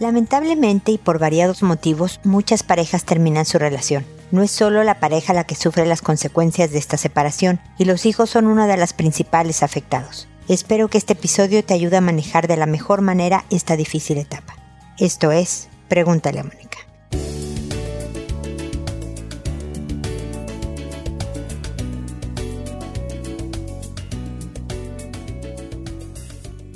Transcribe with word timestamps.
Lamentablemente 0.00 0.92
y 0.92 0.98
por 0.98 1.18
variados 1.18 1.62
motivos, 1.62 2.20
muchas 2.24 2.62
parejas 2.62 3.04
terminan 3.04 3.44
su 3.44 3.58
relación. 3.58 4.06
No 4.30 4.42
es 4.42 4.50
solo 4.50 4.82
la 4.82 4.98
pareja 4.98 5.34
la 5.34 5.44
que 5.44 5.54
sufre 5.54 5.84
las 5.84 6.00
consecuencias 6.00 6.70
de 6.70 6.78
esta 6.78 6.96
separación, 6.96 7.60
y 7.76 7.84
los 7.84 8.06
hijos 8.06 8.30
son 8.30 8.46
una 8.46 8.66
de 8.66 8.78
las 8.78 8.94
principales 8.94 9.62
afectados. 9.62 10.26
Espero 10.48 10.88
que 10.88 10.96
este 10.96 11.12
episodio 11.12 11.62
te 11.62 11.74
ayude 11.74 11.98
a 11.98 12.00
manejar 12.00 12.48
de 12.48 12.56
la 12.56 12.64
mejor 12.64 13.02
manera 13.02 13.44
esta 13.50 13.76
difícil 13.76 14.16
etapa. 14.16 14.56
Esto 14.98 15.32
es, 15.32 15.68
pregúntale 15.88 16.40
a 16.40 16.44
Mónica. 16.44 16.78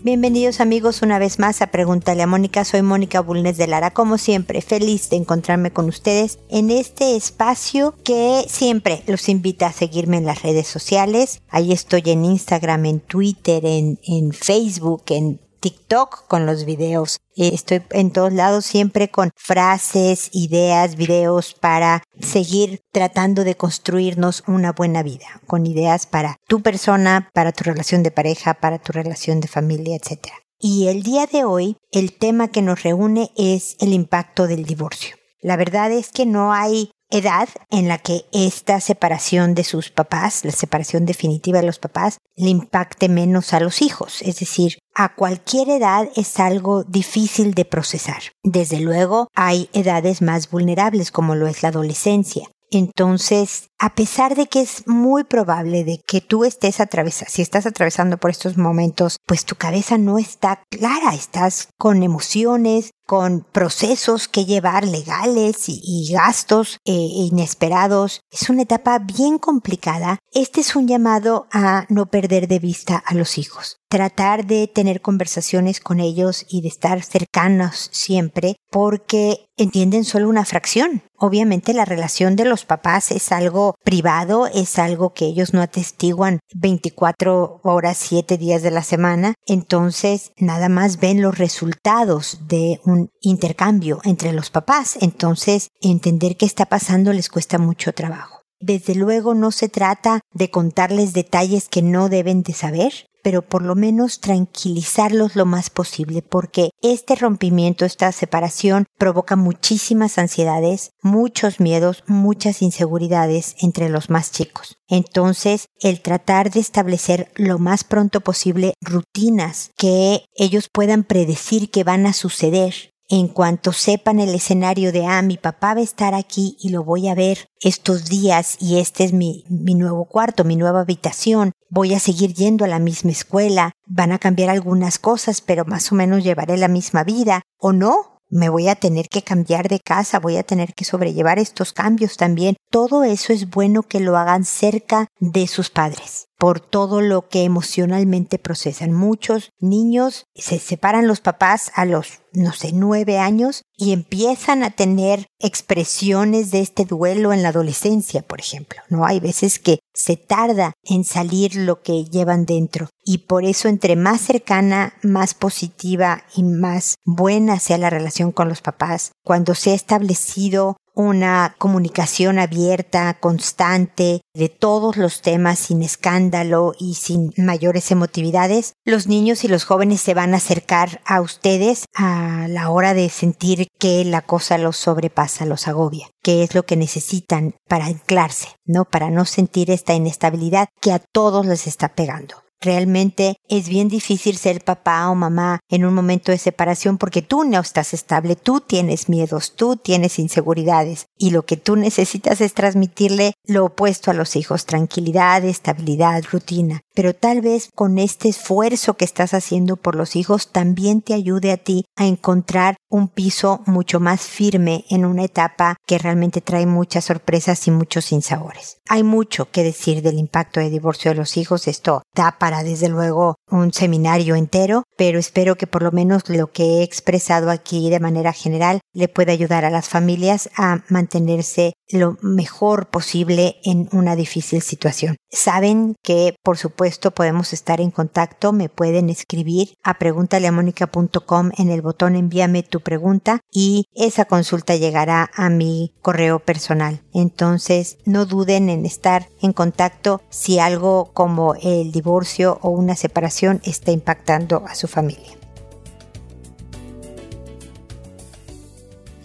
Bienvenidos 0.04 0.60
amigos 0.60 1.00
una 1.00 1.18
vez 1.18 1.38
más 1.38 1.62
a 1.62 1.68
Pregúntale 1.68 2.22
a 2.22 2.26
Mónica. 2.26 2.66
Soy 2.66 2.82
Mónica 2.82 3.20
Bulnes 3.20 3.56
de 3.56 3.66
Lara. 3.66 3.90
Como 3.90 4.18
siempre, 4.18 4.60
feliz 4.60 5.08
de 5.08 5.16
encontrarme 5.16 5.70
con 5.70 5.86
ustedes 5.88 6.40
en 6.50 6.68
este 6.68 7.16
espacio 7.16 7.94
que 8.04 8.44
siempre 8.46 9.02
los 9.06 9.30
invita 9.30 9.68
a 9.68 9.72
seguirme 9.72 10.18
en 10.18 10.26
las 10.26 10.42
redes 10.42 10.66
sociales. 10.66 11.40
Ahí 11.48 11.72
estoy 11.72 12.02
en 12.04 12.26
Instagram, 12.26 12.84
en 12.84 13.00
Twitter, 13.00 13.64
en, 13.64 13.98
en 14.06 14.32
Facebook, 14.32 15.04
en 15.08 15.40
TikTok 15.64 16.26
con 16.28 16.44
los 16.44 16.66
videos. 16.66 17.20
Estoy 17.36 17.82
en 17.92 18.10
todos 18.10 18.34
lados 18.34 18.66
siempre 18.66 19.08
con 19.08 19.30
frases, 19.34 20.28
ideas, 20.32 20.96
videos 20.96 21.54
para 21.54 22.02
seguir 22.20 22.82
tratando 22.92 23.44
de 23.44 23.54
construirnos 23.54 24.44
una 24.46 24.72
buena 24.72 25.02
vida, 25.02 25.40
con 25.46 25.66
ideas 25.66 26.04
para 26.04 26.36
tu 26.48 26.60
persona, 26.60 27.30
para 27.32 27.52
tu 27.52 27.64
relación 27.64 28.02
de 28.02 28.10
pareja, 28.10 28.52
para 28.52 28.78
tu 28.78 28.92
relación 28.92 29.40
de 29.40 29.48
familia, 29.48 29.96
etc. 29.96 30.34
Y 30.58 30.88
el 30.88 31.02
día 31.02 31.24
de 31.24 31.44
hoy, 31.44 31.78
el 31.92 32.12
tema 32.12 32.48
que 32.48 32.60
nos 32.60 32.82
reúne 32.82 33.30
es 33.34 33.76
el 33.80 33.94
impacto 33.94 34.46
del 34.46 34.66
divorcio. 34.66 35.16
La 35.40 35.56
verdad 35.56 35.90
es 35.92 36.10
que 36.10 36.26
no 36.26 36.52
hay 36.52 36.90
edad 37.14 37.48
en 37.70 37.88
la 37.88 37.98
que 37.98 38.24
esta 38.32 38.80
separación 38.80 39.54
de 39.54 39.64
sus 39.64 39.90
papás, 39.90 40.44
la 40.44 40.50
separación 40.50 41.06
definitiva 41.06 41.60
de 41.60 41.66
los 41.66 41.78
papás, 41.78 42.18
le 42.36 42.50
impacte 42.50 43.08
menos 43.08 43.52
a 43.52 43.60
los 43.60 43.82
hijos. 43.82 44.20
Es 44.22 44.40
decir, 44.40 44.78
a 44.94 45.14
cualquier 45.14 45.68
edad 45.70 46.08
es 46.16 46.38
algo 46.40 46.84
difícil 46.84 47.54
de 47.54 47.64
procesar. 47.64 48.22
Desde 48.42 48.80
luego, 48.80 49.28
hay 49.34 49.70
edades 49.72 50.22
más 50.22 50.50
vulnerables 50.50 51.10
como 51.10 51.34
lo 51.34 51.46
es 51.46 51.62
la 51.62 51.68
adolescencia. 51.70 52.48
Entonces, 52.70 53.70
a 53.84 53.90
pesar 53.90 54.34
de 54.34 54.46
que 54.46 54.62
es 54.62 54.86
muy 54.86 55.24
probable 55.24 55.84
de 55.84 56.00
que 56.06 56.22
tú 56.22 56.46
estés 56.46 56.80
atravesando, 56.80 57.30
si 57.30 57.42
estás 57.42 57.66
atravesando 57.66 58.16
por 58.16 58.30
estos 58.30 58.56
momentos, 58.56 59.18
pues 59.26 59.44
tu 59.44 59.56
cabeza 59.56 59.98
no 59.98 60.18
está 60.18 60.62
clara, 60.70 61.14
estás 61.14 61.68
con 61.76 62.02
emociones, 62.02 62.94
con 63.06 63.40
procesos 63.52 64.28
que 64.28 64.44
llevar 64.44 64.86
legales 64.86 65.64
y, 65.66 66.10
gastos 66.12 66.78
eh, 66.84 66.92
inesperados. 66.92 68.20
Es 68.30 68.48
una 68.48 68.62
etapa 68.62 68.98
bien 68.98 69.38
complicada. 69.38 70.18
Este 70.32 70.60
es 70.60 70.76
un 70.76 70.88
llamado 70.88 71.46
a 71.52 71.86
no 71.88 72.06
perder 72.06 72.48
de 72.48 72.58
vista 72.58 72.96
a 72.96 73.14
los 73.14 73.38
hijos. 73.38 73.78
Tratar 73.88 74.46
de 74.46 74.66
tener 74.66 75.00
conversaciones 75.00 75.80
con 75.80 76.00
ellos 76.00 76.46
y 76.48 76.62
de 76.62 76.68
estar 76.68 77.02
cercanos 77.02 77.90
siempre 77.92 78.56
porque 78.70 79.46
entienden 79.56 80.04
solo 80.04 80.28
una 80.28 80.44
fracción. 80.44 81.02
Obviamente 81.16 81.74
la 81.74 81.84
relación 81.84 82.36
de 82.36 82.44
los 82.44 82.64
papás 82.64 83.10
es 83.10 83.30
algo 83.30 83.73
privado, 83.82 84.46
es 84.46 84.78
algo 84.78 85.12
que 85.12 85.26
ellos 85.26 85.52
no 85.52 85.62
atestiguan 85.62 86.40
24 86.54 87.60
horas, 87.62 87.96
7 87.98 88.38
días 88.38 88.62
de 88.62 88.70
la 88.70 88.82
semana. 88.82 89.34
Entonces 89.46 90.32
nada 90.36 90.68
más 90.68 91.00
ven 91.00 91.22
los 91.22 91.38
resultados 91.38 92.40
de 92.46 92.80
un 92.84 93.10
intercambio 93.20 94.00
entre 94.04 94.32
los 94.32 94.50
papás, 94.50 94.98
entonces 95.00 95.68
entender 95.80 96.36
qué 96.36 96.46
está 96.46 96.66
pasando 96.66 97.12
les 97.12 97.28
cuesta 97.28 97.58
mucho 97.58 97.92
trabajo. 97.92 98.33
Desde 98.66 98.94
luego 98.94 99.34
no 99.34 99.50
se 99.50 99.68
trata 99.68 100.20
de 100.32 100.48
contarles 100.48 101.12
detalles 101.12 101.68
que 101.68 101.82
no 101.82 102.08
deben 102.08 102.42
de 102.42 102.54
saber, 102.54 102.94
pero 103.22 103.42
por 103.42 103.60
lo 103.60 103.74
menos 103.74 104.20
tranquilizarlos 104.20 105.36
lo 105.36 105.44
más 105.44 105.68
posible, 105.68 106.22
porque 106.22 106.70
este 106.80 107.14
rompimiento, 107.14 107.84
esta 107.84 108.10
separación 108.10 108.86
provoca 108.96 109.36
muchísimas 109.36 110.16
ansiedades, 110.16 110.92
muchos 111.02 111.60
miedos, 111.60 112.04
muchas 112.06 112.62
inseguridades 112.62 113.54
entre 113.60 113.90
los 113.90 114.08
más 114.08 114.30
chicos. 114.30 114.78
Entonces, 114.88 115.66
el 115.80 116.00
tratar 116.00 116.50
de 116.50 116.60
establecer 116.60 117.30
lo 117.34 117.58
más 117.58 117.84
pronto 117.84 118.22
posible 118.22 118.72
rutinas 118.80 119.72
que 119.76 120.24
ellos 120.36 120.70
puedan 120.72 121.04
predecir 121.04 121.70
que 121.70 121.84
van 121.84 122.06
a 122.06 122.14
suceder 122.14 122.93
en 123.08 123.28
cuanto 123.28 123.72
sepan 123.72 124.20
el 124.20 124.34
escenario 124.34 124.92
de, 124.92 125.06
ah, 125.06 125.22
mi 125.22 125.36
papá 125.36 125.74
va 125.74 125.80
a 125.80 125.84
estar 125.84 126.14
aquí 126.14 126.56
y 126.60 126.70
lo 126.70 126.84
voy 126.84 127.08
a 127.08 127.14
ver 127.14 127.48
estos 127.60 128.06
días 128.06 128.56
y 128.60 128.78
este 128.78 129.04
es 129.04 129.12
mi, 129.12 129.44
mi 129.48 129.74
nuevo 129.74 130.06
cuarto, 130.06 130.44
mi 130.44 130.56
nueva 130.56 130.80
habitación, 130.80 131.52
voy 131.68 131.94
a 131.94 132.00
seguir 132.00 132.32
yendo 132.34 132.64
a 132.64 132.68
la 132.68 132.78
misma 132.78 133.10
escuela, 133.10 133.72
van 133.86 134.12
a 134.12 134.18
cambiar 134.18 134.50
algunas 134.50 134.98
cosas, 134.98 135.40
pero 135.40 135.64
más 135.64 135.92
o 135.92 135.94
menos 135.94 136.24
llevaré 136.24 136.56
la 136.56 136.68
misma 136.68 137.04
vida, 137.04 137.42
o 137.58 137.72
no, 137.72 138.20
me 138.30 138.48
voy 138.48 138.68
a 138.68 138.74
tener 138.74 139.08
que 139.08 139.22
cambiar 139.22 139.68
de 139.68 139.80
casa, 139.80 140.18
voy 140.18 140.36
a 140.36 140.42
tener 140.42 140.74
que 140.74 140.84
sobrellevar 140.84 141.38
estos 141.38 141.72
cambios 141.72 142.16
también. 142.16 142.56
Todo 142.70 143.04
eso 143.04 143.32
es 143.32 143.50
bueno 143.50 143.82
que 143.82 144.00
lo 144.00 144.16
hagan 144.16 144.44
cerca 144.44 145.06
de 145.20 145.46
sus 145.46 145.70
padres 145.70 146.26
por 146.38 146.60
todo 146.60 147.00
lo 147.00 147.28
que 147.28 147.44
emocionalmente 147.44 148.38
procesan. 148.38 148.92
Muchos 148.92 149.50
niños 149.60 150.26
se 150.34 150.58
separan 150.58 151.06
los 151.06 151.20
papás 151.20 151.70
a 151.74 151.84
los, 151.84 152.20
no 152.32 152.52
sé, 152.52 152.72
nueve 152.72 153.18
años 153.18 153.62
y 153.76 153.92
empiezan 153.92 154.62
a 154.62 154.70
tener 154.70 155.26
expresiones 155.38 156.50
de 156.50 156.60
este 156.60 156.84
duelo 156.84 157.32
en 157.32 157.42
la 157.42 157.48
adolescencia, 157.50 158.22
por 158.22 158.40
ejemplo. 158.40 158.80
No 158.88 159.04
hay 159.04 159.20
veces 159.20 159.58
que 159.58 159.78
se 159.92 160.16
tarda 160.16 160.72
en 160.82 161.04
salir 161.04 161.54
lo 161.56 161.82
que 161.82 162.04
llevan 162.04 162.46
dentro 162.46 162.88
y 163.04 163.18
por 163.18 163.44
eso 163.44 163.68
entre 163.68 163.96
más 163.96 164.20
cercana, 164.20 164.94
más 165.02 165.34
positiva 165.34 166.24
y 166.34 166.42
más 166.42 166.96
buena 167.04 167.58
sea 167.58 167.78
la 167.78 167.90
relación 167.90 168.32
con 168.32 168.48
los 168.48 168.60
papás, 168.60 169.12
cuando 169.24 169.54
se 169.54 169.70
ha 169.70 169.74
establecido 169.74 170.76
una 170.94 171.54
comunicación 171.58 172.38
abierta, 172.38 173.14
constante, 173.20 174.22
de 174.34 174.48
todos 174.48 174.96
los 174.96 175.22
temas 175.22 175.58
sin 175.58 175.82
escándalo 175.82 176.72
y 176.78 176.94
sin 176.94 177.32
mayores 177.36 177.90
emotividades, 177.90 178.74
los 178.84 179.06
niños 179.06 179.44
y 179.44 179.48
los 179.48 179.64
jóvenes 179.64 180.00
se 180.00 180.14
van 180.14 180.34
a 180.34 180.38
acercar 180.38 181.00
a 181.04 181.20
ustedes 181.20 181.86
a 181.94 182.46
la 182.48 182.70
hora 182.70 182.94
de 182.94 183.08
sentir 183.08 183.68
que 183.78 184.04
la 184.04 184.22
cosa 184.22 184.58
los 184.58 184.76
sobrepasa, 184.76 185.46
los 185.46 185.68
agobia, 185.68 186.08
que 186.22 186.42
es 186.42 186.54
lo 186.54 186.64
que 186.64 186.76
necesitan 186.76 187.54
para 187.68 187.86
anclarse, 187.86 188.48
¿no? 188.64 188.84
Para 188.84 189.10
no 189.10 189.24
sentir 189.24 189.70
esta 189.70 189.94
inestabilidad 189.94 190.68
que 190.80 190.92
a 190.92 190.98
todos 190.98 191.46
les 191.46 191.66
está 191.66 191.94
pegando. 191.94 192.43
Realmente 192.60 193.36
es 193.48 193.68
bien 193.68 193.88
difícil 193.88 194.36
ser 194.36 194.64
papá 194.64 195.10
o 195.10 195.14
mamá 195.14 195.60
en 195.68 195.84
un 195.84 195.94
momento 195.94 196.32
de 196.32 196.38
separación 196.38 196.98
porque 196.98 197.22
tú 197.22 197.44
no 197.44 197.60
estás 197.60 197.92
estable, 197.92 198.36
tú 198.36 198.60
tienes 198.60 199.08
miedos, 199.08 199.54
tú 199.54 199.76
tienes 199.76 200.18
inseguridades 200.18 201.06
y 201.18 201.30
lo 201.30 201.44
que 201.44 201.56
tú 201.56 201.76
necesitas 201.76 202.40
es 202.40 202.54
transmitirle 202.54 203.34
lo 203.44 203.66
opuesto 203.66 204.10
a 204.10 204.14
los 204.14 204.36
hijos, 204.36 204.66
tranquilidad, 204.66 205.44
estabilidad, 205.44 206.22
rutina. 206.30 206.83
Pero 206.94 207.14
tal 207.14 207.40
vez 207.40 207.70
con 207.74 207.98
este 207.98 208.28
esfuerzo 208.28 208.94
que 208.94 209.04
estás 209.04 209.34
haciendo 209.34 209.76
por 209.76 209.96
los 209.96 210.14
hijos 210.16 210.52
también 210.52 211.02
te 211.02 211.12
ayude 211.14 211.50
a 211.50 211.56
ti 211.56 211.84
a 211.96 212.06
encontrar 212.06 212.76
un 212.88 213.08
piso 213.08 213.62
mucho 213.66 213.98
más 213.98 214.22
firme 214.22 214.84
en 214.88 215.04
una 215.04 215.24
etapa 215.24 215.76
que 215.86 215.98
realmente 215.98 216.40
trae 216.40 216.66
muchas 216.66 217.06
sorpresas 217.06 217.66
y 217.66 217.72
muchos 217.72 218.04
sinsabores. 218.04 218.78
Hay 218.88 219.02
mucho 219.02 219.50
que 219.50 219.64
decir 219.64 220.02
del 220.02 220.18
impacto 220.18 220.60
de 220.60 220.70
divorcio 220.70 221.10
de 221.10 221.16
los 221.16 221.36
hijos, 221.36 221.66
esto 221.66 222.02
da 222.14 222.38
para 222.38 222.62
desde 222.62 222.88
luego 222.88 223.34
un 223.54 223.72
seminario 223.72 224.34
entero, 224.34 224.84
pero 224.96 225.18
espero 225.18 225.56
que 225.56 225.66
por 225.66 225.82
lo 225.82 225.92
menos 225.92 226.28
lo 226.28 226.50
que 226.52 226.80
he 226.80 226.82
expresado 226.82 227.50
aquí 227.50 227.90
de 227.90 228.00
manera 228.00 228.32
general 228.32 228.80
le 228.92 229.08
pueda 229.08 229.32
ayudar 229.32 229.64
a 229.64 229.70
las 229.70 229.88
familias 229.88 230.50
a 230.56 230.84
mantenerse 230.88 231.74
lo 231.90 232.16
mejor 232.22 232.88
posible 232.88 233.56
en 233.64 233.88
una 233.92 234.16
difícil 234.16 234.62
situación. 234.62 235.16
Saben 235.30 235.94
que 236.02 236.36
por 236.42 236.58
supuesto 236.58 237.12
podemos 237.12 237.52
estar 237.52 237.80
en 237.80 237.90
contacto, 237.90 238.52
me 238.52 238.68
pueden 238.68 239.10
escribir 239.10 239.74
a 239.82 239.98
preguntaleamónica.com 239.98 241.50
en 241.56 241.70
el 241.70 241.82
botón 241.82 242.16
envíame 242.16 242.62
tu 242.62 242.80
pregunta 242.80 243.40
y 243.52 243.84
esa 243.94 244.24
consulta 244.24 244.76
llegará 244.76 245.30
a 245.34 245.50
mi 245.50 245.92
correo 246.02 246.40
personal. 246.40 247.02
Entonces 247.12 247.98
no 248.04 248.26
duden 248.26 248.68
en 248.68 248.86
estar 248.86 249.28
en 249.44 249.52
contacto 249.52 250.20
si 250.30 250.58
algo 250.58 251.10
como 251.12 251.54
el 251.54 251.92
divorcio 251.92 252.58
o 252.62 252.70
una 252.70 252.96
separación 252.96 253.60
está 253.64 253.92
impactando 253.92 254.64
a 254.66 254.74
su 254.74 254.88
familia. 254.88 255.36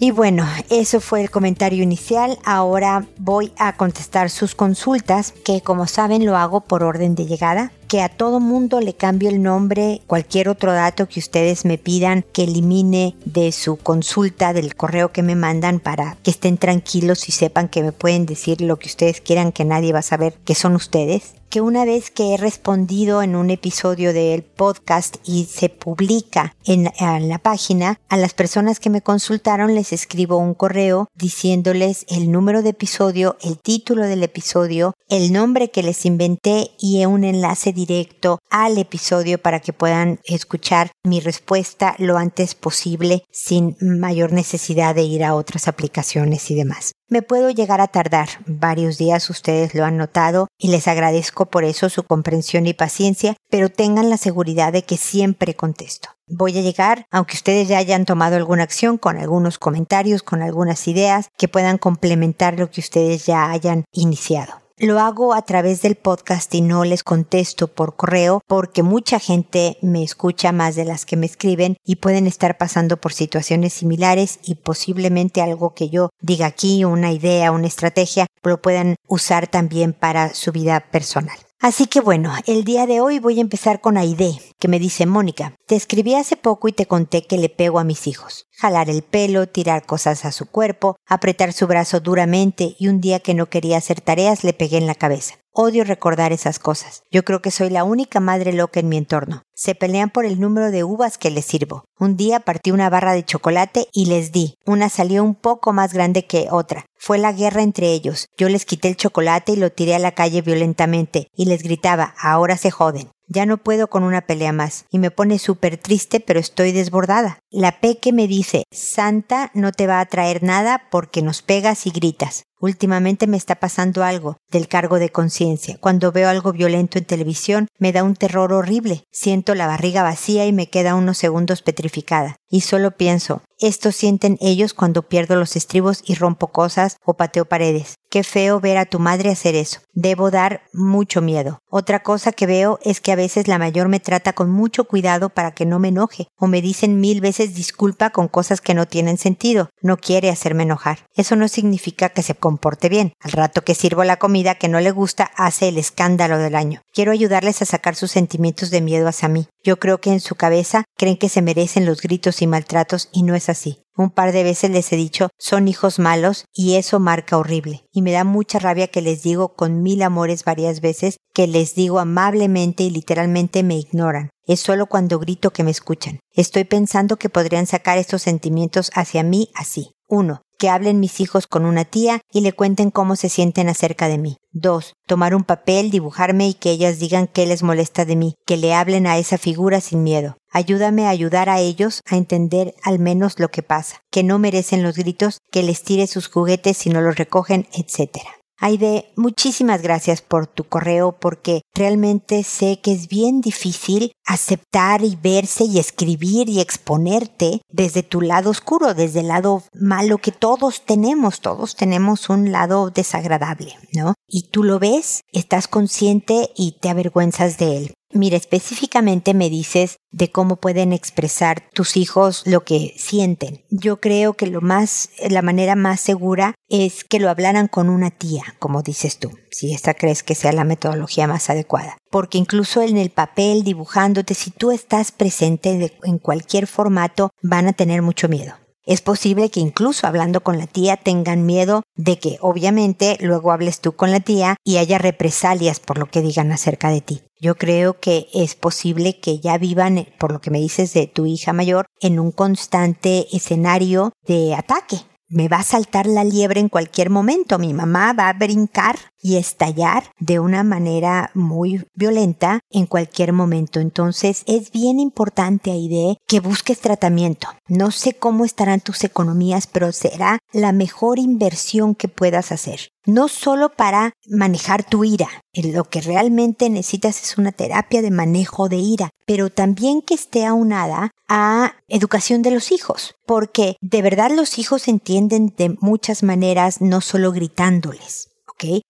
Y 0.02 0.12
bueno, 0.12 0.48
eso 0.70 1.02
fue 1.02 1.22
el 1.22 1.30
comentario 1.30 1.84
inicial. 1.84 2.40
Ahora 2.46 3.06
voy 3.18 3.52
a 3.58 3.76
contestar 3.76 4.30
sus 4.30 4.56
consultas, 4.56 5.34
que 5.44 5.62
como 5.62 5.88
saben 5.88 6.26
lo 6.26 6.38
hago 6.38 6.62
por 6.62 6.84
orden 6.84 7.16
de 7.16 7.26
llegada. 7.26 7.74
Que 7.90 8.02
a 8.04 8.08
todo 8.08 8.40
mundo 8.40 8.80
le 8.82 8.94
cambio 8.94 9.30
el 9.30 9.42
nombre, 9.42 10.02
cualquier 10.06 10.48
otro 10.48 10.72
dato 10.72 11.10
que 11.10 11.20
ustedes 11.20 11.66
me 11.66 11.80
pidan 11.80 12.24
que 12.32 12.44
elimine 12.44 13.16
de 13.26 13.52
su 13.52 13.78
consulta, 13.78 14.54
del 14.54 14.76
correo 14.76 15.12
que 15.12 15.24
me 15.24 15.36
mandan 15.36 15.80
para 15.80 16.16
que 16.22 16.30
estén 16.30 16.60
tranquilos 16.60 17.28
y 17.28 17.32
sepan 17.32 17.68
que 17.68 17.82
me 17.82 17.92
pueden 17.92 18.28
decir 18.28 18.62
lo 18.62 18.78
que 18.78 18.88
ustedes 18.88 19.22
quieran, 19.22 19.52
que 19.52 19.66
nadie 19.66 19.92
va 19.92 20.00
a 20.00 20.04
saber 20.04 20.36
que 20.46 20.54
son 20.54 20.76
ustedes. 20.76 21.34
Que 21.50 21.62
una 21.62 21.84
vez 21.84 22.12
que 22.12 22.36
he 22.36 22.38
respondido 22.38 23.24
en 23.24 23.36
un 23.36 23.50
episodio 23.50 24.14
del 24.14 24.44
podcast 24.44 25.16
y 25.26 25.46
se 25.46 25.68
publica 25.68 26.54
en, 26.64 26.92
la 27.28 27.40
página, 27.40 28.00
a 28.08 28.18
las 28.18 28.36
personas 28.36 28.80
que 28.80 28.92
me 28.92 29.02
consultaron 29.02 29.74
les 29.74 29.92
escribo 29.92 30.38
un 30.38 30.54
correo 30.54 31.10
diciéndoles 31.16 32.06
el 32.08 32.32
número 32.32 32.62
de 32.62 32.70
episodio, 32.70 33.36
el 33.42 33.58
título 33.58 34.06
del 34.06 34.22
episodio, 34.22 34.94
el 35.10 35.34
nombre 35.34 35.72
que 35.72 35.82
les 35.82 36.06
inventé 36.06 36.70
y 36.78 37.04
un 37.06 37.24
enlace 37.24 37.74
directo 37.86 38.40
al 38.50 38.78
episodio 38.78 39.38
para 39.38 39.60
que 39.60 39.74
puedan 39.74 40.20
escuchar 40.26 40.92
mi 41.04 41.20
respuesta 41.20 41.96
lo 41.98 42.18
antes 42.18 42.56
posible 42.56 43.24
sin 43.32 43.76
mayor 43.82 44.34
necesidad 44.34 44.96
de 44.96 45.04
ir 45.04 45.24
a 45.24 45.36
otras 45.36 45.68
aplicaciones 45.68 46.50
y 46.52 46.56
demás. 46.56 46.92
Me 47.08 47.22
puedo 47.22 47.50
llegar 47.50 47.82
a 47.82 47.88
tardar 47.88 48.30
varios 48.46 48.98
días, 48.98 49.30
ustedes 49.30 49.74
lo 49.74 49.84
han 49.84 49.98
notado, 49.98 50.48
y 50.60 50.68
les 50.68 50.88
agradezco 50.88 51.48
por 51.48 51.64
eso 51.64 51.90
su 51.90 52.04
comprensión 52.04 52.68
y 52.68 52.74
paciencia, 52.74 53.36
pero 53.50 53.70
tengan 53.70 54.10
la 54.10 54.18
seguridad 54.18 54.72
de 54.72 54.84
que 54.84 54.98
siempre 54.98 55.56
contesto. 55.56 56.10
Voy 56.28 56.56
a 56.56 56.62
llegar, 56.62 57.08
aunque 57.10 57.36
ustedes 57.36 57.68
ya 57.68 57.80
hayan 57.80 58.06
tomado 58.06 58.36
alguna 58.36 58.62
acción, 58.62 59.00
con 59.00 59.18
algunos 59.18 59.58
comentarios, 59.58 60.22
con 60.22 60.44
algunas 60.44 60.88
ideas 60.88 61.30
que 61.38 61.48
puedan 61.48 61.80
complementar 61.80 62.60
lo 62.60 62.70
que 62.70 62.82
ustedes 62.82 63.26
ya 63.26 63.50
hayan 63.50 63.86
iniciado. 63.92 64.62
Lo 64.82 65.02
hago 65.02 65.34
a 65.34 65.42
través 65.42 65.82
del 65.82 65.96
podcast 65.96 66.56
y 66.56 66.62
no 66.62 66.86
les 66.86 67.04
contesto 67.04 67.68
por 67.68 67.98
correo 67.98 68.42
porque 68.48 68.82
mucha 68.82 69.20
gente 69.20 69.78
me 69.82 70.04
escucha 70.04 70.54
más 70.54 70.78
de 70.78 70.86
las 70.86 71.06
que 71.06 71.18
me 71.18 71.26
escriben 71.26 71.76
y 71.84 71.98
pueden 71.98 72.28
estar 72.28 72.58
pasando 72.58 72.96
por 72.96 73.12
situaciones 73.12 73.74
similares 73.74 74.40
y 74.42 74.56
posiblemente 74.56 75.42
algo 75.42 75.74
que 75.74 75.90
yo 75.90 76.12
diga 76.22 76.46
aquí, 76.46 76.86
una 76.86 77.12
idea, 77.12 77.52
una 77.52 77.68
estrategia, 77.68 78.28
lo 78.42 78.62
puedan 78.62 78.96
usar 79.06 79.48
también 79.48 79.92
para 79.92 80.34
su 80.34 80.54
vida 80.54 80.80
personal. 80.80 81.38
Así 81.62 81.88
que 81.88 82.00
bueno, 82.00 82.32
el 82.48 82.64
día 82.64 82.88
de 82.88 83.02
hoy 83.02 83.20
voy 83.20 83.38
a 83.38 83.42
empezar 83.42 83.82
con 83.82 83.98
Aide, 83.98 84.40
que 84.60 84.70
me 84.70 84.80
dice 84.80 85.06
Mónica, 85.06 85.56
te 85.68 85.76
escribí 85.76 86.16
hace 86.16 86.38
poco 86.38 86.70
y 86.70 86.72
te 86.72 86.86
conté 86.86 87.28
que 87.28 87.38
le 87.38 87.50
pego 87.50 87.80
a 87.80 87.84
mis 87.84 88.08
hijos. 88.08 88.46
Jalar 88.54 88.90
el 88.90 89.02
pelo, 89.02 89.46
tirar 89.46 89.86
cosas 89.86 90.24
a 90.24 90.32
su 90.32 90.46
cuerpo, 90.46 90.96
apretar 91.06 91.52
su 91.52 91.68
brazo 91.68 92.00
duramente 92.00 92.78
y 92.80 92.88
un 92.88 93.02
día 93.02 93.20
que 93.20 93.34
no 93.34 93.48
quería 93.48 93.76
hacer 93.76 94.00
tareas 94.00 94.46
le 94.46 94.54
pegué 94.54 94.78
en 94.78 94.88
la 94.88 94.96
cabeza. 94.96 95.36
Odio 95.62 95.84
recordar 95.84 96.32
esas 96.32 96.58
cosas. 96.58 97.04
Yo 97.12 97.26
creo 97.26 97.42
que 97.42 97.52
soy 97.52 97.70
la 97.70 97.84
única 97.84 98.22
madre 98.22 98.54
loca 98.54 98.80
en 98.80 98.88
mi 98.88 98.96
entorno. 98.96 99.42
Se 99.54 99.76
pelean 99.76 100.10
por 100.10 100.26
el 100.26 100.40
número 100.40 100.72
de 100.72 100.86
uvas 100.86 101.18
que 101.18 101.32
les 101.32 101.44
sirvo. 101.44 101.84
Un 102.00 102.16
día 102.16 102.40
partí 102.40 102.72
una 102.72 102.90
barra 102.90 103.12
de 103.12 103.26
chocolate 103.26 103.90
y 103.92 104.06
les 104.06 104.32
di. 104.32 104.56
Una 104.66 104.88
salió 104.88 105.22
un 105.22 105.36
poco 105.36 105.74
más 105.74 105.94
grande 105.94 106.26
que 106.26 106.48
otra. 106.50 106.86
Fue 106.96 107.18
la 107.18 107.34
guerra 107.34 107.62
entre 107.62 107.92
ellos. 107.92 108.28
Yo 108.38 108.48
les 108.48 108.64
quité 108.64 108.88
el 108.88 108.96
chocolate 108.96 109.52
y 109.52 109.58
lo 109.58 109.70
tiré 109.70 109.96
a 109.96 110.00
la 110.00 110.14
calle 110.14 110.42
violentamente 110.42 111.28
y 111.36 111.44
les 111.44 111.62
gritaba, 111.62 112.16
ahora 112.22 112.56
se 112.56 112.72
joden. 112.72 113.10
Ya 113.28 113.46
no 113.46 113.58
puedo 113.58 113.90
con 113.90 114.04
una 114.04 114.22
pelea 114.22 114.54
más 114.54 114.86
y 114.90 114.98
me 114.98 115.12
pone 115.12 115.40
súper 115.40 115.78
triste 115.78 116.22
pero 116.22 116.40
estoy 116.40 116.72
desbordada. 116.72 117.40
La 117.52 117.82
Peque 117.82 118.14
me 118.14 118.28
dice, 118.28 118.64
Santa 118.72 119.52
no 119.54 119.74
te 119.74 119.88
va 119.88 120.00
a 120.00 120.06
traer 120.06 120.42
nada 120.42 120.84
porque 120.90 121.22
nos 121.22 121.42
pegas 121.42 121.86
y 121.86 121.92
gritas. 121.92 122.44
Últimamente 122.60 123.26
me 123.26 123.38
está 123.38 123.56
pasando 123.56 124.04
algo 124.04 124.38
del 124.52 124.68
cargo 124.68 125.00
de 125.00 125.10
conciencia. 125.10 125.78
Cuando 125.80 126.12
veo 126.12 126.30
algo 126.30 126.52
violento 126.52 126.98
en 126.98 127.06
televisión 127.06 127.68
me 127.78 127.94
da 127.94 128.04
un 128.04 128.16
terror 128.16 128.52
horrible. 128.52 129.06
Siento 129.12 129.56
la 129.56 129.68
barriga 129.68 130.04
vacía 130.04 130.46
y 130.46 130.52
me 130.52 130.70
queda 130.70 130.96
unos 130.96 131.18
segundos 131.18 131.62
petrificada. 131.62 132.36
Y 132.50 132.62
solo 132.62 132.92
pienso, 132.92 133.44
esto 133.60 133.92
sienten 133.92 134.38
ellos 134.40 134.74
cuando 134.74 135.04
pierdo 135.04 135.36
los 135.36 135.56
estribos 135.56 136.02
y 136.06 136.16
rompo 136.16 136.48
cosas 136.48 136.98
o 137.06 137.16
pateo 137.16 137.46
paredes. 137.46 137.96
Qué 138.10 138.24
feo 138.24 138.60
ver 138.60 138.78
a 138.78 138.86
tu 138.86 139.00
madre 139.00 139.30
hacer 139.30 139.56
eso. 139.56 139.82
Debo 139.94 140.32
dar 140.32 140.62
mucho 140.74 141.22
miedo. 141.22 141.60
Otra 141.70 142.02
cosa 142.02 142.32
que 142.32 142.48
veo 142.48 142.80
es 142.84 143.02
que 143.02 143.12
a 143.12 143.16
veces 143.16 143.48
la 143.48 143.60
mayor 143.60 143.88
me 143.88 144.00
trata 144.00 144.34
con 144.34 144.50
mucho 144.50 144.86
cuidado 144.86 145.30
para 145.30 145.52
que 145.52 145.66
no 145.66 145.78
me 145.78 145.90
enoje, 145.90 146.28
o 146.38 146.48
me 146.48 146.62
dicen 146.62 147.00
mil 147.00 147.22
veces 147.22 147.54
disculpa 147.54 148.10
con 148.10 148.28
cosas 148.30 148.62
que 148.62 148.74
no 148.74 148.88
tienen 148.88 149.18
sentido. 149.18 149.70
No 149.82 149.98
quiere 149.98 150.30
hacerme 150.30 150.64
enojar. 150.64 151.06
Eso 151.14 151.36
no 151.36 151.48
significa 151.48 152.10
que 152.10 152.24
se 152.24 152.34
comporte 152.50 152.90
bien. 152.90 153.14
Al 153.20 153.32
rato 153.34 153.62
que 153.62 153.76
sirvo 153.76 154.04
la 154.04 154.18
comida 154.18 154.56
que 154.56 154.70
no 154.70 154.80
le 154.80 154.90
gusta, 154.90 155.30
hace 155.36 155.68
el 155.68 155.78
escándalo 155.78 156.40
del 156.40 156.56
año. 156.56 156.82
Quiero 156.92 157.12
ayudarles 157.12 157.62
a 157.62 157.66
sacar 157.66 157.94
sus 157.94 158.10
sentimientos 158.10 158.72
de 158.72 158.82
miedo 158.82 159.08
hacia 159.08 159.30
mí. 159.30 159.46
Yo 159.64 159.78
creo 159.78 160.00
que 160.00 160.12
en 160.12 160.20
su 160.20 160.34
cabeza 160.34 160.86
creen 160.98 161.18
que 161.18 161.30
se 161.30 161.44
merecen 161.44 161.86
los 161.86 162.02
gritos 162.02 162.42
y 162.42 162.48
maltratos 162.48 163.08
y 163.12 163.22
no 163.22 163.36
es 163.36 163.50
así. 163.50 163.84
Un 163.96 164.10
par 164.10 164.32
de 164.32 164.44
veces 164.44 164.72
les 164.72 164.92
he 164.92 164.96
dicho 164.96 165.30
son 165.38 165.68
hijos 165.68 166.00
malos 166.00 166.46
y 166.52 166.76
eso 166.76 167.00
marca 167.00 167.38
horrible. 167.38 167.84
Y 167.92 168.02
me 168.02 168.14
da 168.14 168.24
mucha 168.24 168.58
rabia 168.58 168.88
que 168.88 169.04
les 169.04 169.22
digo 169.22 169.54
con 169.54 169.84
mil 169.84 170.02
amores 170.02 170.44
varias 170.44 170.82
veces 170.82 171.18
que 171.36 171.46
les 171.46 171.76
digo 171.76 172.00
amablemente 172.00 172.82
y 172.82 172.90
literalmente 172.90 173.62
me 173.62 173.78
ignoran. 173.78 174.32
Es 174.48 174.60
solo 174.60 174.88
cuando 174.88 175.20
grito 175.20 175.52
que 175.52 175.64
me 175.64 175.70
escuchan. 175.70 176.20
Estoy 176.34 176.64
pensando 176.64 177.18
que 177.18 177.30
podrían 177.30 177.68
sacar 177.68 178.00
estos 178.00 178.24
sentimientos 178.24 178.90
hacia 178.96 179.22
mí 179.22 179.52
así. 179.54 179.92
1 180.08 180.42
que 180.60 180.70
hablen 180.70 181.00
mis 181.00 181.20
hijos 181.22 181.48
con 181.48 181.66
una 181.66 181.86
tía 181.86 182.22
y 182.32 182.42
le 182.42 182.54
cuenten 182.54 182.92
cómo 182.92 183.16
se 183.16 183.30
sienten 183.30 183.70
acerca 183.70 184.08
de 184.08 184.20
mí. 184.20 184.38
2. 184.52 184.94
Tomar 185.08 185.34
un 185.34 185.44
papel, 185.44 185.90
dibujarme 185.90 186.50
y 186.50 186.54
que 186.54 186.70
ellas 186.70 187.00
digan 187.00 187.28
qué 187.28 187.48
les 187.48 187.64
molesta 187.64 188.06
de 188.06 188.16
mí, 188.16 188.36
que 188.46 188.58
le 188.58 188.76
hablen 188.76 189.08
a 189.08 189.18
esa 189.18 189.38
figura 189.40 189.82
sin 189.82 190.04
miedo. 190.04 190.38
Ayúdame 190.52 191.06
a 191.06 191.10
ayudar 191.10 191.50
a 191.50 191.60
ellos 191.60 192.02
a 192.06 192.18
entender 192.18 192.76
al 192.84 193.00
menos 193.00 193.40
lo 193.40 193.50
que 193.50 193.64
pasa, 193.64 194.02
que 194.12 194.24
no 194.24 194.38
merecen 194.38 194.84
los 194.84 194.96
gritos, 194.96 195.40
que 195.52 195.64
les 195.64 195.84
tire 195.84 196.08
sus 196.08 196.28
juguetes 196.28 196.78
si 196.78 196.90
no 196.90 197.02
los 197.02 197.16
recogen, 197.16 197.68
etcétera. 197.74 198.39
Aide, 198.62 199.12
muchísimas 199.16 199.82
gracias 199.82 200.22
por 200.22 200.46
tu 200.46 200.66
correo 200.66 201.14
porque 201.14 201.62
realmente 201.74 202.44
sé 202.44 202.82
que 202.82 202.92
es 202.92 203.08
bien 203.08 203.40
difícil 203.40 204.12
aceptar 204.26 205.02
y 205.02 205.16
verse 205.16 205.64
y 205.64 205.80
escribir 205.80 206.50
y 206.50 206.60
exponerte 206.60 207.62
desde 207.70 208.04
tu 208.04 208.20
lado 208.20 208.50
oscuro, 208.50 208.94
desde 208.94 209.22
el 209.22 209.30
lado 209.30 209.64
malo 209.74 210.18
que 210.18 210.34
todos 210.34 210.86
tenemos, 210.86 211.40
todos 211.40 211.78
tenemos 211.78 212.30
un 212.30 212.52
lado 212.52 212.90
desagradable, 212.90 213.78
¿no? 213.94 214.14
Y 214.28 214.50
tú 214.50 214.64
lo 214.64 214.78
ves, 214.78 215.22
estás 215.32 215.70
consciente 215.70 216.50
y 216.56 216.74
te 216.82 216.90
avergüenzas 216.90 217.58
de 217.58 217.78
él. 217.78 217.94
Mira, 218.12 218.38
específicamente 218.38 219.36
me 219.36 219.50
dices 219.50 219.98
de 220.12 220.32
cómo 220.32 220.56
pueden 220.56 220.94
expresar 220.94 221.70
tus 221.74 221.96
hijos 221.96 222.42
lo 222.46 222.64
que 222.64 222.96
sienten. 222.98 223.64
Yo 223.70 224.00
creo 224.00 224.34
que 224.34 224.48
lo 224.48 224.62
más, 224.62 225.12
la 225.30 225.44
manera 225.44 225.76
más 225.76 226.00
segura 226.00 226.56
es 226.70 227.04
que 227.04 227.20
lo 227.20 227.30
hablaran 227.30 227.68
con 227.68 227.88
una 227.88 228.10
tía, 228.10 228.44
como 228.58 228.82
dices 228.82 229.20
tú, 229.20 229.32
si 229.52 229.74
esta 229.74 229.94
crees 229.94 230.24
que 230.24 230.34
sea 230.34 230.54
la 230.54 230.64
metodología 230.64 231.28
más 231.28 231.52
adecuada. 231.52 231.98
Porque 232.10 232.40
incluso 232.40 232.82
en 232.82 232.98
el 232.98 233.12
papel, 233.12 233.64
dibujándote, 233.64 234.34
si 234.34 234.50
tú 234.50 234.72
estás 234.72 235.12
presente 235.12 235.94
en 236.04 236.18
cualquier 236.18 236.66
formato, 236.66 237.30
van 237.44 237.68
a 237.68 237.74
tener 237.74 238.02
mucho 238.02 238.28
miedo. 238.28 238.56
Es 238.86 239.02
posible 239.02 239.50
que 239.50 239.60
incluso 239.60 240.08
hablando 240.08 240.42
con 240.42 240.58
la 240.58 240.66
tía 240.66 240.98
tengan 240.98 241.46
miedo 241.46 241.84
de 241.96 242.18
que 242.18 242.38
obviamente 242.42 243.18
luego 243.20 243.52
hables 243.52 243.82
tú 243.82 243.94
con 243.94 244.12
la 244.12 244.20
tía 244.20 244.56
y 244.64 244.78
haya 244.78 244.98
represalias 244.98 245.80
por 245.80 245.98
lo 245.98 246.08
que 246.08 246.22
digan 246.22 246.52
acerca 246.52 246.90
de 246.90 247.02
ti. 247.02 247.22
Yo 247.40 247.56
creo 247.56 248.00
que 248.00 248.28
es 248.34 248.56
posible 248.56 249.20
que 249.20 249.40
ya 249.40 249.58
vivan, 249.58 250.08
por 250.18 250.32
lo 250.32 250.42
que 250.42 250.52
me 250.52 250.60
dices 250.60 250.94
de 250.94 251.08
tu 251.08 251.26
hija 251.26 251.54
mayor, 251.54 251.86
en 252.02 252.20
un 252.20 252.32
constante 252.32 253.28
escenario 253.32 254.12
de 254.26 254.56
ataque 254.56 255.02
me 255.30 255.48
va 255.48 255.58
a 255.58 255.64
saltar 255.64 256.08
la 256.08 256.24
liebre 256.24 256.60
en 256.60 256.70
cualquier 256.70 257.10
momento. 257.10 257.60
Mi 257.60 257.74
mamá 257.74 258.14
va 258.14 258.30
a 258.30 258.34
brincar 258.34 258.98
y 259.22 259.36
estallar 259.36 260.04
de 260.20 260.40
una 260.40 260.64
manera 260.64 261.32
muy 261.34 261.86
violenta 261.94 262.62
en 262.70 262.86
cualquier 262.86 263.34
momento. 263.34 263.80
Entonces 263.80 264.44
es 264.48 264.72
bien 264.72 265.00
importante, 265.00 265.72
Aide, 265.72 266.18
que 266.28 266.40
busques 266.40 266.80
tratamiento. 266.80 267.48
No 267.68 267.92
sé 267.92 268.14
cómo 268.14 268.46
estarán 268.46 268.82
tus 268.82 269.04
economías, 269.04 269.68
pero 269.68 269.92
será 269.92 270.40
la 270.52 270.72
mejor 270.72 271.20
inversión 271.20 271.96
que 271.96 272.08
puedas 272.08 272.52
hacer. 272.52 272.90
No 273.10 273.28
solo 273.28 273.70
para 273.70 274.14
manejar 274.28 274.84
tu 274.84 275.04
ira, 275.04 275.30
lo 275.56 275.84
que 275.84 276.00
realmente 276.00 276.70
necesitas 276.70 277.24
es 277.24 277.40
una 277.40 277.52
terapia 277.52 278.04
de 278.04 278.12
manejo 278.12 278.70
de 278.70 278.76
ira, 278.76 279.10
pero 279.26 279.50
también 279.50 280.04
que 280.04 280.14
esté 280.14 280.46
aunada 280.46 281.10
a 281.28 281.74
educación 281.88 282.44
de 282.44 282.52
los 282.52 282.72
hijos, 282.72 283.16
porque 283.26 283.78
de 283.82 284.04
verdad 284.04 284.30
los 284.30 284.60
hijos 284.60 284.88
entienden 284.88 285.56
de 285.58 285.76
muchas 285.82 286.22
maneras, 286.22 286.82
no 286.82 287.02
solo 287.02 287.32
gritándoles. 287.32 288.30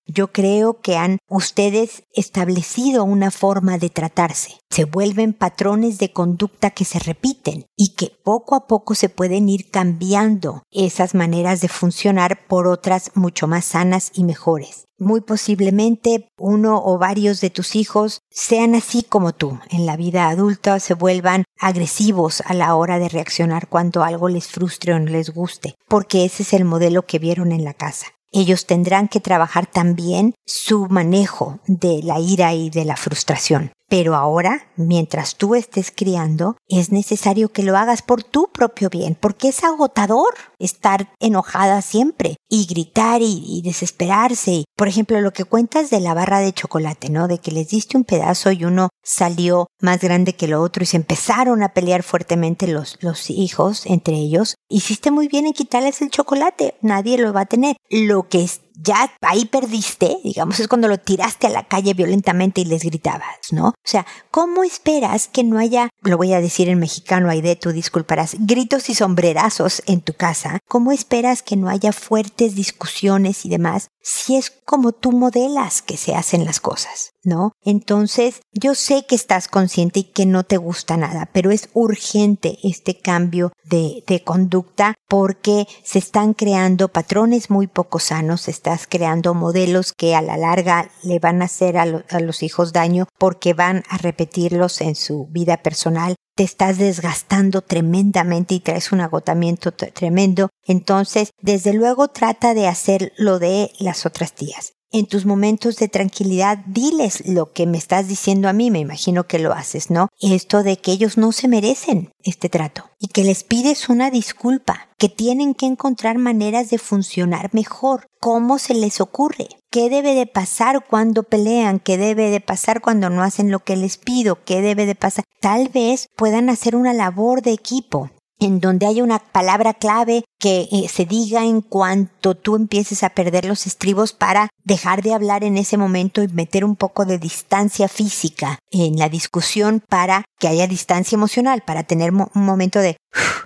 Yo 0.06 0.32
creo 0.32 0.82
que 0.82 0.98
han 0.98 1.20
ustedes 1.30 2.04
establecido 2.14 3.04
una 3.04 3.32
forma 3.32 3.78
de 3.78 3.90
tratarse. 3.90 4.58
Se 4.70 4.86
vuelven 4.86 5.34
patrones 5.34 6.00
de 6.00 6.12
conducta 6.12 6.72
que 6.72 6.86
se 6.86 7.00
repiten 7.00 7.66
y 7.78 7.96
que 7.96 8.12
poco 8.24 8.56
a 8.56 8.68
poco 8.68 8.96
se 8.96 9.10
pueden 9.10 9.50
ir 9.50 9.70
cambiando 9.70 10.64
esas 10.72 11.14
maneras 11.14 11.62
de 11.62 11.68
funcionar 11.68 12.48
por 12.48 12.68
otras 12.68 13.12
mucho 13.16 13.48
más 13.48 13.66
sanas 13.66 14.12
y 14.14 14.24
mejores. 14.24 14.86
Muy 14.98 15.22
posiblemente 15.22 16.28
uno 16.38 16.82
o 16.84 16.98
varios 16.98 17.40
de 17.40 17.50
tus 17.50 17.76
hijos 17.76 18.20
sean 18.32 18.76
así 18.76 19.04
como 19.04 19.32
tú 19.32 19.58
en 19.70 19.86
la 19.86 19.96
vida 19.96 20.28
adulta, 20.28 20.80
se 20.80 20.94
vuelvan 20.94 21.46
agresivos 21.58 22.42
a 22.46 22.54
la 22.54 22.76
hora 22.76 23.00
de 23.00 23.08
reaccionar 23.08 23.70
cuando 23.70 24.04
algo 24.04 24.28
les 24.28 24.48
frustre 24.48 24.94
o 24.94 25.00
no 25.00 25.06
les 25.06 25.30
guste, 25.30 25.76
porque 25.88 26.26
ese 26.26 26.44
es 26.44 26.54
el 26.54 26.66
modelo 26.66 27.06
que 27.06 27.20
vieron 27.20 27.54
en 27.54 27.64
la 27.64 27.74
casa. 27.74 28.08
Ellos 28.32 28.66
tendrán 28.66 29.08
que 29.08 29.20
trabajar 29.20 29.66
también 29.66 30.36
su 30.46 30.88
manejo 30.90 31.60
de 31.66 32.02
la 32.04 32.20
ira 32.20 32.54
y 32.54 32.70
de 32.70 32.86
la 32.86 32.96
frustración. 32.96 33.72
Pero 33.90 34.16
ahora, 34.16 34.68
mientras 34.76 35.36
tú 35.36 35.56
estés 35.56 35.92
criando, 35.92 36.58
es 36.68 36.92
necesario 36.92 37.52
que 37.52 37.64
lo 37.64 37.76
hagas 37.76 38.04
por 38.04 38.24
tu 38.24 38.48
propio 38.52 38.90
bien, 38.90 39.18
porque 39.20 39.50
es 39.50 39.64
agotador 39.64 40.36
estar 40.60 41.12
enojada 41.20 41.82
siempre 41.82 42.38
y 42.48 42.68
gritar 42.68 43.22
y, 43.24 43.62
desesperarse. 43.64 44.66
Por 44.76 44.88
ejemplo, 44.88 45.20
lo 45.22 45.34
que 45.34 45.44
cuentas 45.44 45.90
de 45.90 46.00
la 46.00 46.14
barra 46.14 46.40
de 46.40 46.54
chocolate, 46.54 47.10
¿no? 47.10 47.28
De 47.28 47.40
que 47.40 47.52
les 47.52 47.70
diste 47.70 47.98
un 47.98 48.04
pedazo 48.04 48.52
y 48.52 48.64
uno 48.64 48.90
salió 49.04 49.68
más 49.82 50.00
grande 50.00 50.34
que 50.34 50.48
lo 50.48 50.62
otro 50.62 50.84
y 50.84 50.86
se 50.86 50.98
empezaron 50.98 51.64
a 51.64 51.74
pelear 51.74 52.04
fuertemente 52.04 52.68
los, 52.68 52.98
los 53.02 53.30
hijos 53.30 53.86
entre 53.86 54.16
ellos. 54.16 54.56
Hiciste 54.70 55.10
muy 55.10 55.28
bien 55.28 55.48
en 55.48 55.54
quitarles 55.54 56.02
el 56.02 56.12
chocolate, 56.12 56.76
nadie 56.82 57.18
lo 57.18 57.34
va 57.34 57.42
a 57.42 57.46
tener. 57.46 57.76
Lo 57.90 58.30
que 58.30 58.44
es 58.44 58.62
ya 58.82 59.12
ahí 59.22 59.46
perdiste, 59.46 60.18
digamos, 60.24 60.60
es 60.60 60.68
cuando 60.68 60.88
lo 60.88 60.98
tiraste 60.98 61.48
a 61.48 61.52
la 61.52 61.68
calle 61.68 61.94
violentamente 61.94 62.62
y 62.62 62.66
les 62.66 62.84
gritabas, 62.84 63.52
¿no? 63.52 63.70
O 63.70 63.74
sea, 63.84 64.06
¿cómo 64.32 64.64
esperas 64.64 65.28
que 65.28 65.44
no 65.44 65.60
haya, 65.60 65.90
lo 66.02 66.18
voy 66.18 66.34
a 66.34 66.42
decir 66.42 66.70
en 66.70 66.80
mexicano, 66.80 67.30
Aide, 67.30 67.56
tú 67.56 67.72
disculparás, 67.72 68.36
gritos 68.40 68.90
y 68.90 68.96
sombrerazos 68.96 69.84
en 69.86 70.02
tu 70.02 70.14
casa? 70.14 70.60
¿Cómo 70.68 70.92
esperas 70.92 71.44
que 71.44 71.58
no 71.58 71.70
haya 71.70 71.92
fuertes 71.92 72.56
discusiones 72.56 73.46
y 73.46 73.50
demás 73.50 73.90
si 74.02 74.36
es 74.38 74.52
como 74.66 74.92
tú 74.92 75.12
modelas 75.12 75.82
que 75.82 75.98
se 75.98 76.16
hacen 76.16 76.46
las 76.46 76.60
cosas, 76.60 77.12
¿no? 77.24 77.54
Entonces, 77.64 78.42
yo 78.52 78.76
sé 78.76 79.06
que 79.08 79.16
estás 79.16 79.48
consciente 79.48 80.02
y 80.02 80.04
que 80.04 80.26
no 80.26 80.44
te 80.44 80.58
gusta 80.58 80.98
nada, 80.98 81.30
pero 81.34 81.52
es 81.52 81.70
urgente 81.74 82.58
este 82.64 83.00
cambio 83.00 83.52
de, 83.64 84.04
conducta 84.26 84.96
porque 85.08 85.68
se 85.84 86.00
están 86.00 86.34
creando 86.34 86.90
patrones 86.90 87.50
muy 87.50 87.68
poco 87.68 88.00
sanos, 88.00 88.48
estás 88.48 88.86
creando 88.88 89.34
modelos 89.34 89.94
que 89.94 90.14
a 90.14 90.22
la 90.22 90.38
larga 90.38 90.92
le 91.04 91.20
van 91.20 91.42
a 91.42 91.46
hacer 91.46 91.78
a, 91.78 91.84
a 91.84 92.20
los 92.20 92.44
hijos 92.44 92.74
daño 92.74 93.08
porque 93.18 93.54
van 93.54 93.84
a 93.90 93.98
repetirlos 93.98 94.82
en 94.82 94.96
su 94.96 95.28
vida 95.28 95.58
personal 95.58 96.16
te 96.40 96.44
estás 96.46 96.78
desgastando 96.78 97.62
tremendamente 97.62 98.56
y 98.56 98.62
traes 98.62 98.94
un 98.94 99.02
agotamiento 99.02 99.74
tremendo. 99.74 100.48
Entonces, 100.66 101.32
desde 101.42 101.74
luego 101.74 102.08
trata 102.08 102.54
de 102.54 102.66
hacer 102.66 103.12
lo 103.18 103.40
de 103.40 103.74
las 103.78 104.06
otras 104.06 104.32
tías. 104.32 104.72
En 104.92 105.06
tus 105.06 105.28
momentos 105.28 105.76
de 105.76 105.88
tranquilidad, 105.88 106.58
diles 106.66 107.22
lo 107.28 107.54
que 107.54 107.68
me 107.68 107.78
estás 107.78 108.08
diciendo 108.08 108.50
a 108.50 108.54
mí, 108.54 108.72
me 108.72 108.80
imagino 108.80 109.28
que 109.28 109.38
lo 109.38 109.54
haces, 109.54 109.92
¿no? 109.92 110.08
Esto 110.20 110.64
de 110.64 110.78
que 110.78 110.92
ellos 110.92 111.16
no 111.16 111.32
se 111.32 111.48
merecen 111.48 112.12
este 112.24 112.50
trato 112.50 112.90
y 112.98 113.08
que 113.08 113.24
les 113.24 113.44
pides 113.44 113.88
una 113.88 114.10
disculpa, 114.10 114.90
que 114.98 115.08
tienen 115.08 115.54
que 115.54 115.68
encontrar 115.68 116.18
maneras 116.18 116.72
de 116.72 116.80
funcionar 116.80 117.52
mejor. 117.54 118.08
¿Cómo 118.20 118.58
se 118.58 118.74
les 118.74 119.00
ocurre? 119.00 119.48
¿Qué 119.70 119.92
debe 119.92 120.16
de 120.16 120.26
pasar 120.26 120.84
cuando 120.90 121.22
pelean? 121.22 121.80
¿Qué 121.80 122.00
debe 122.00 122.32
de 122.32 122.42
pasar 122.42 122.82
cuando 122.82 123.12
no 123.12 123.22
hacen 123.22 123.52
lo 123.52 123.60
que 123.60 123.76
les 123.76 123.98
pido? 123.98 124.44
¿Qué 124.44 124.62
debe 124.62 124.88
de 124.88 124.96
pasar? 124.96 125.24
Tal 125.40 125.70
vez 125.70 126.08
puedan 126.16 126.50
hacer 126.50 126.76
una 126.76 126.94
labor 126.94 127.44
de 127.44 127.52
equipo 127.52 128.10
en 128.40 128.60
donde 128.60 128.86
haya 128.86 129.04
una 129.04 129.20
palabra 129.20 129.74
clave 129.74 130.24
que 130.40 130.68
eh, 130.72 130.88
se 130.90 131.06
diga 131.06 131.44
en 131.46 131.62
cuanto 131.62 132.36
tú 132.36 132.56
empieces 132.56 133.04
a 133.04 133.10
perder 133.10 133.46
los 133.46 133.68
estribos 133.68 134.14
para 134.14 134.50
dejar 134.64 135.02
de 135.02 135.14
hablar 135.14 135.44
en 135.44 135.58
ese 135.58 135.78
momento 135.78 136.24
y 136.24 136.28
meter 136.30 136.64
un 136.64 136.76
poco 136.76 137.06
de 137.06 137.18
distancia 137.18 137.88
física 137.88 138.60
en 138.72 138.98
la 138.98 139.10
discusión 139.10 139.82
para 139.88 140.24
que 140.40 140.48
haya 140.48 140.68
distancia 140.68 141.16
emocional, 141.16 141.64
para 141.66 141.84
tener 141.84 142.12
un 142.12 142.30
momento 142.34 142.80
de, 142.80 142.98